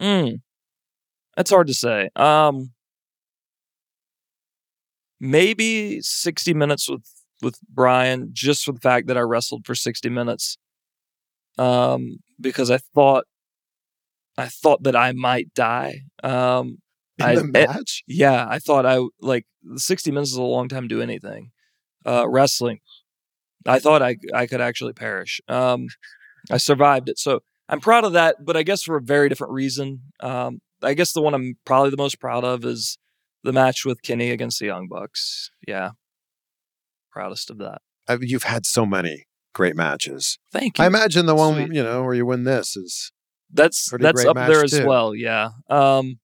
[0.01, 0.41] Mm.
[1.37, 2.09] That's hard to say.
[2.17, 2.73] Um,
[5.21, 7.03] maybe 60 minutes with
[7.43, 10.57] with Brian, just for the fact that I wrestled for 60 minutes.
[11.59, 13.25] Um, because I thought
[14.39, 16.03] I thought that I might die.
[16.23, 16.79] Um,
[17.19, 18.03] In I- the eh, match?
[18.07, 19.47] yeah, I thought I like
[19.77, 21.51] 60 minutes is a long time to do anything.
[22.05, 22.79] Uh, wrestling,
[23.67, 25.41] I thought I I could actually perish.
[25.49, 25.89] Um,
[26.51, 28.45] I survived it, so I'm proud of that.
[28.45, 30.03] But I guess for a very different reason.
[30.21, 32.97] Um, I guess the one I'm probably the most proud of is
[33.47, 35.51] the match with Kenny against the Young Bucks.
[35.67, 35.93] Yeah,
[37.11, 37.81] proudest of that.
[38.09, 39.25] I mean, you've had so many
[39.55, 40.39] great matches.
[40.53, 40.85] Thank you.
[40.85, 41.75] I imagine the one Sweet.
[41.75, 43.13] you know where you win this is
[43.53, 44.87] that's that's up there as too.
[44.87, 45.15] well.
[45.15, 45.51] Yeah.
[45.71, 46.19] Um,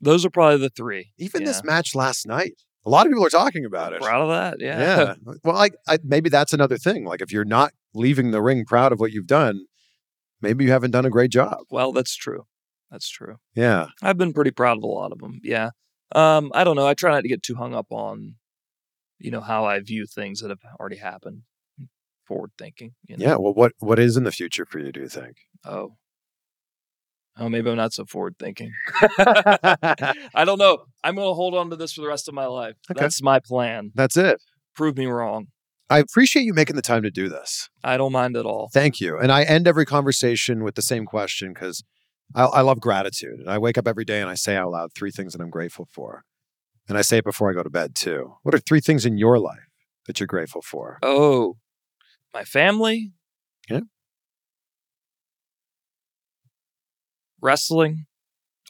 [0.00, 1.12] those are probably the three.
[1.18, 1.48] even Yeah.
[1.48, 2.54] this match last night.
[2.86, 4.00] A lot of people are talking about it.
[4.00, 4.56] Proud of that.
[4.58, 4.78] Yeah.
[4.80, 5.14] Yeah.
[5.44, 7.04] Well, I, I maybe that's another thing.
[7.04, 9.66] Like if you're not leaving the ring proud of what you've done,
[10.40, 11.58] maybe you haven't done a great job.
[11.70, 12.46] well, that's true.
[12.90, 13.36] That's true.
[13.54, 13.88] Yeah.
[14.02, 15.40] I've been pretty proud of a lot of them.
[15.44, 15.70] Yeah.
[16.14, 16.86] Um, I don't know.
[16.86, 18.34] I try not to get too hung up on,
[19.18, 21.42] you know, how I view things that have already happened.
[22.26, 22.94] Forward thinking.
[23.06, 23.24] You know?
[23.24, 23.36] Yeah.
[23.36, 24.92] Well, what what is in the future for you?
[24.92, 25.36] Do you think?
[25.64, 25.96] Oh.
[27.38, 28.72] Oh, maybe I'm not so forward thinking.
[29.18, 30.84] I don't know.
[31.02, 32.76] I'm going to hold on to this for the rest of my life.
[32.90, 33.00] Okay.
[33.00, 33.92] That's my plan.
[33.94, 34.42] That's it.
[34.74, 35.46] Prove me wrong.
[35.88, 37.68] I appreciate you making the time to do this.
[37.82, 38.70] I don't mind at all.
[38.72, 39.18] Thank you.
[39.18, 41.82] And I end every conversation with the same question because
[42.34, 43.40] I, I love gratitude.
[43.40, 45.50] And I wake up every day and I say out loud three things that I'm
[45.50, 46.24] grateful for.
[46.88, 48.34] And I say it before I go to bed too.
[48.42, 49.68] What are three things in your life
[50.06, 50.98] that you're grateful for?
[51.02, 51.56] Oh,
[52.34, 53.12] my family.
[53.68, 53.80] Yeah.
[57.40, 58.06] Wrestling,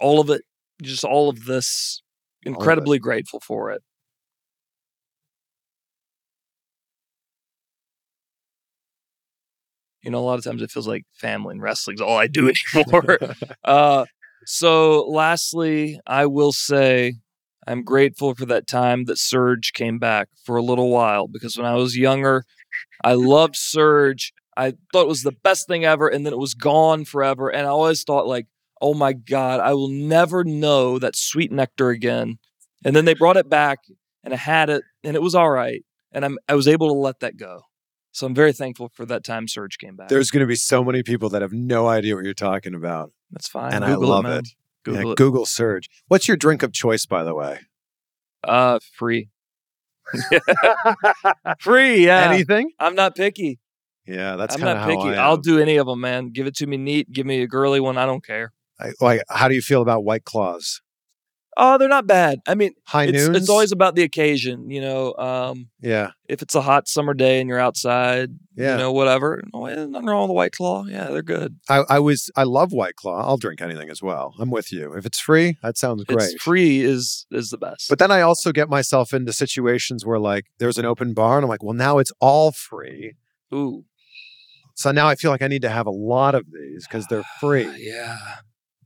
[0.01, 0.43] all of it,
[0.83, 2.03] just all of this.
[2.43, 3.83] Incredibly grateful for it.
[10.03, 12.51] You know, a lot of times it feels like family and wrestling's all I do
[12.75, 13.19] anymore.
[13.65, 14.05] uh,
[14.47, 17.15] so, lastly, I will say
[17.67, 21.67] I'm grateful for that time that Surge came back for a little while because when
[21.67, 22.45] I was younger,
[23.05, 24.33] I loved Surge.
[24.57, 27.49] I thought it was the best thing ever, and then it was gone forever.
[27.49, 28.47] And I always thought, like,
[28.81, 32.39] oh my God, I will never know that sweet nectar again.
[32.85, 33.81] And then they brought it back,
[34.25, 35.85] and I had it, and it was all right.
[36.13, 37.63] And I'm, I was able to let that go.
[38.13, 40.09] So I'm very thankful for that time Surge came back.
[40.09, 43.13] There's going to be so many people that have no idea what you're talking about.
[43.31, 43.73] That's fine.
[43.73, 44.39] and I love man.
[44.39, 44.49] it.
[44.85, 45.17] Google yeah, it.
[45.17, 45.89] Google search.
[46.09, 47.61] What's your drink of choice, by the way?
[48.43, 49.29] Uh, free.
[51.59, 52.31] free, yeah.
[52.31, 52.73] Anything?
[52.79, 53.61] I'm not picky.
[54.07, 55.17] Yeah, that's I'm kind of not how picky.
[55.17, 56.31] I'll do any of them, man.
[56.31, 57.13] Give it to me neat.
[57.13, 57.97] Give me a girly one.
[57.99, 58.53] I don't care.
[58.81, 60.81] I, like, how do you feel about White Claws?
[61.57, 62.41] Oh, they're not bad.
[62.47, 63.37] I mean, High it's, noons.
[63.37, 64.71] it's always about the occasion.
[64.71, 68.73] You know, um, yeah, if it's a hot summer day and you're outside, yeah.
[68.73, 69.43] you know, whatever.
[69.53, 70.85] No, eh, nothing wrong with the White Claw.
[70.87, 71.57] Yeah, they're good.
[71.69, 73.21] I, I was I love White Claw.
[73.27, 74.35] I'll drink anything as well.
[74.39, 74.93] I'm with you.
[74.95, 76.31] If it's free, that sounds great.
[76.31, 77.89] It's free is is the best.
[77.89, 81.45] But then I also get myself into situations where like there's an open bar and
[81.45, 83.15] I'm like, well, now it's all free.
[83.53, 83.85] ooh,
[84.77, 87.25] So now I feel like I need to have a lot of these because they're
[87.41, 87.69] free.
[87.77, 88.17] yeah.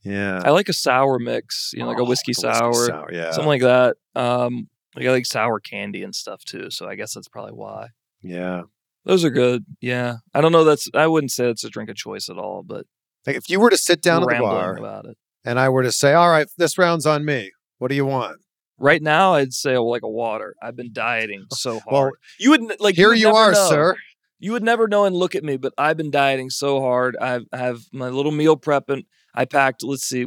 [0.04, 0.42] Yeah.
[0.44, 3.10] I like a sour mix, you know, like a Oh, whiskey the whiskey sour, sour,
[3.12, 3.30] Yeah.
[3.32, 3.96] something like that.
[4.14, 7.88] Um, like I like sour candy and stuff too, so I guess that's probably why.
[8.22, 8.62] yeah.
[9.06, 9.66] Those are good.
[9.82, 10.64] Yeah, I don't know.
[10.64, 12.86] That's I wouldn't say it's a drink of choice at all, but
[13.26, 15.18] Like if you were to sit down at the bar about it.
[15.44, 17.52] and I were to say, "All right, this round's on me.
[17.78, 18.38] What do you want?"
[18.78, 20.54] Right now, I'd say like a water.
[20.62, 21.84] I've been dieting so hard.
[21.92, 23.68] Well, you would like Here would you are, know.
[23.68, 23.96] sir.
[24.44, 27.16] You would never know and look at me, but I've been dieting so hard.
[27.18, 29.82] I've, I have my little meal prep, and I packed.
[29.82, 30.26] Let's see,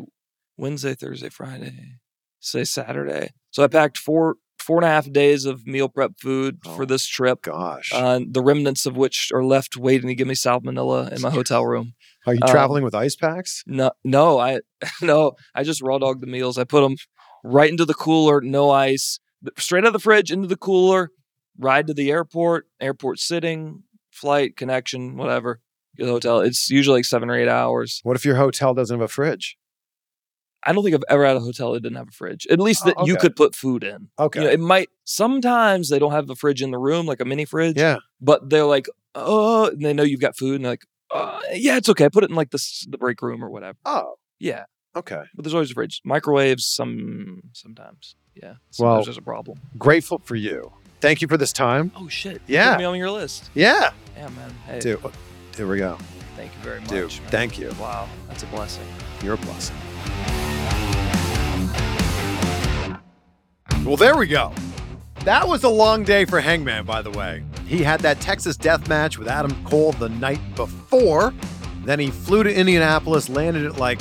[0.58, 2.00] Wednesday, Thursday, Friday,
[2.40, 3.30] say Saturday.
[3.52, 6.88] So I packed four four and a half days of meal prep food Oh, for
[6.88, 7.44] this trip.
[7.44, 7.92] Gosh.
[7.94, 11.64] Uh, the remnants of which are left waiting to give me salmonella in my hotel
[11.74, 11.94] room.
[12.26, 13.64] Are you um, traveling with ice packs?
[13.68, 14.62] No, no, I
[15.04, 16.58] no, I just raw dog the meals.
[16.58, 16.96] I put them
[17.44, 19.20] right into the cooler, no ice,
[19.60, 21.12] straight out of the fridge into the cooler.
[21.60, 23.82] Ride to the airport, airport sitting,
[24.18, 25.60] flight connection, whatever.
[25.96, 26.42] The hotel.
[26.42, 28.02] It's usually like seven or eight hours.
[28.04, 29.58] What if your hotel doesn't have a fridge?
[30.64, 32.46] I don't think I've ever had a hotel that didn't have a fridge.
[32.52, 33.22] At least Oh, that you okay.
[33.22, 34.10] could put food in.
[34.20, 34.42] Okay.
[34.42, 37.26] You know, it might sometimes they don't have the fridge in the room, like a
[37.26, 37.78] mini fridge.
[37.78, 37.98] yeah.
[38.22, 41.78] But they're like, oh, and they know you've got food, and they're like, uh, yeah,
[41.78, 42.10] it's okay.
[42.10, 43.78] Put it in like the the break room or whatever.
[43.86, 44.16] Oh.
[44.40, 44.66] Yeah.
[44.96, 45.24] Okay.
[45.36, 46.02] But there's always a fridge.
[46.04, 48.16] Microwaves, some sometimes.
[48.36, 48.56] Yeah.
[48.72, 49.60] Sometimes Well- there's a problem.
[49.78, 50.74] Grateful for you.
[51.00, 51.92] Thank you for this time.
[51.96, 52.42] Oh shit.
[52.48, 52.72] Yeah.
[52.74, 53.50] Put me on your list.
[53.54, 53.92] Yeah.
[54.16, 54.52] Yeah, man.
[54.66, 55.00] Hey, Dude.
[55.56, 55.98] Here we go.
[56.36, 56.90] thank you very much.
[56.90, 57.32] Dude, man.
[57.32, 57.72] thank you.
[57.80, 58.86] Wow, that's a blessing.
[59.24, 59.76] You're a blessing.
[63.86, 64.54] Well, there we go.
[65.24, 67.44] That was a long day for Hangman, by the way.
[67.66, 71.34] He had that Texas death match with Adam Cole the night before.
[71.84, 74.00] Then he flew to Indianapolis, landed at like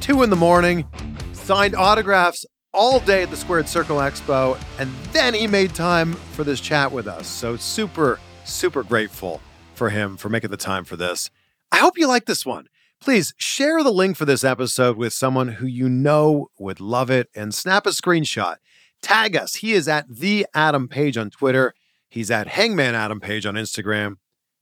[0.00, 0.86] 2 in the morning,
[1.32, 2.44] signed autographs
[2.76, 6.92] all day at the Squared Circle Expo, and then he made time for this chat
[6.92, 7.26] with us.
[7.26, 9.40] So super, super grateful
[9.74, 11.30] for him for making the time for this.
[11.72, 12.68] I hope you like this one.
[13.00, 17.28] Please share the link for this episode with someone who you know would love it
[17.34, 18.56] and snap a screenshot.
[19.02, 19.56] Tag us.
[19.56, 21.74] He is at the Adam Page on Twitter.
[22.08, 24.16] He's at Hangman Adam Page on Instagram.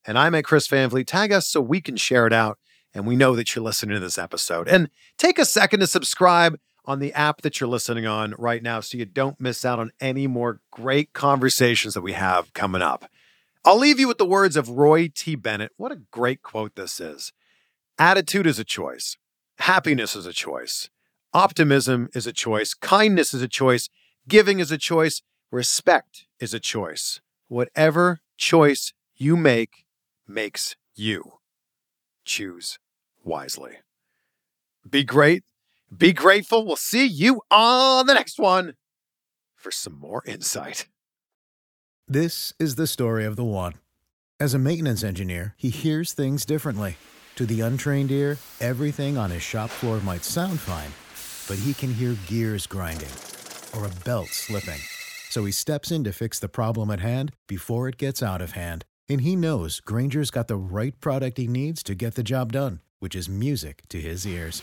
[0.06, 1.06] And I'm at Chris Van Vliet.
[1.06, 2.58] Tag us so we can share it out
[2.92, 4.68] and we know that you're listening to this episode.
[4.68, 4.88] And
[5.18, 8.98] take a second to subscribe on the app that you're listening on right now so
[8.98, 13.10] you don't miss out on any more great conversations that we have coming up.
[13.64, 15.34] I'll leave you with the words of Roy T.
[15.36, 15.72] Bennett.
[15.76, 17.32] What a great quote this is.
[17.98, 19.16] Attitude is a choice.
[19.58, 20.90] Happiness is a choice.
[21.32, 22.74] Optimism is a choice.
[22.74, 23.88] Kindness is a choice.
[24.28, 25.22] Giving is a choice.
[25.50, 27.20] Respect is a choice.
[27.48, 29.84] Whatever choice you make
[30.26, 31.34] makes you.
[32.24, 32.78] Choose
[33.22, 33.78] wisely.
[34.88, 35.44] Be great.
[35.96, 36.66] Be grateful.
[36.66, 38.74] We'll see you on the next one
[39.54, 40.88] for some more insight.
[42.08, 43.74] This is the story of the one.
[44.40, 46.96] As a maintenance engineer, he hears things differently.
[47.36, 50.90] To the untrained ear, everything on his shop floor might sound fine,
[51.48, 53.08] but he can hear gears grinding
[53.76, 54.80] or a belt slipping.
[55.30, 58.52] So he steps in to fix the problem at hand before it gets out of
[58.52, 58.84] hand.
[59.08, 62.80] And he knows Grainger's got the right product he needs to get the job done,
[62.98, 64.62] which is music to his ears.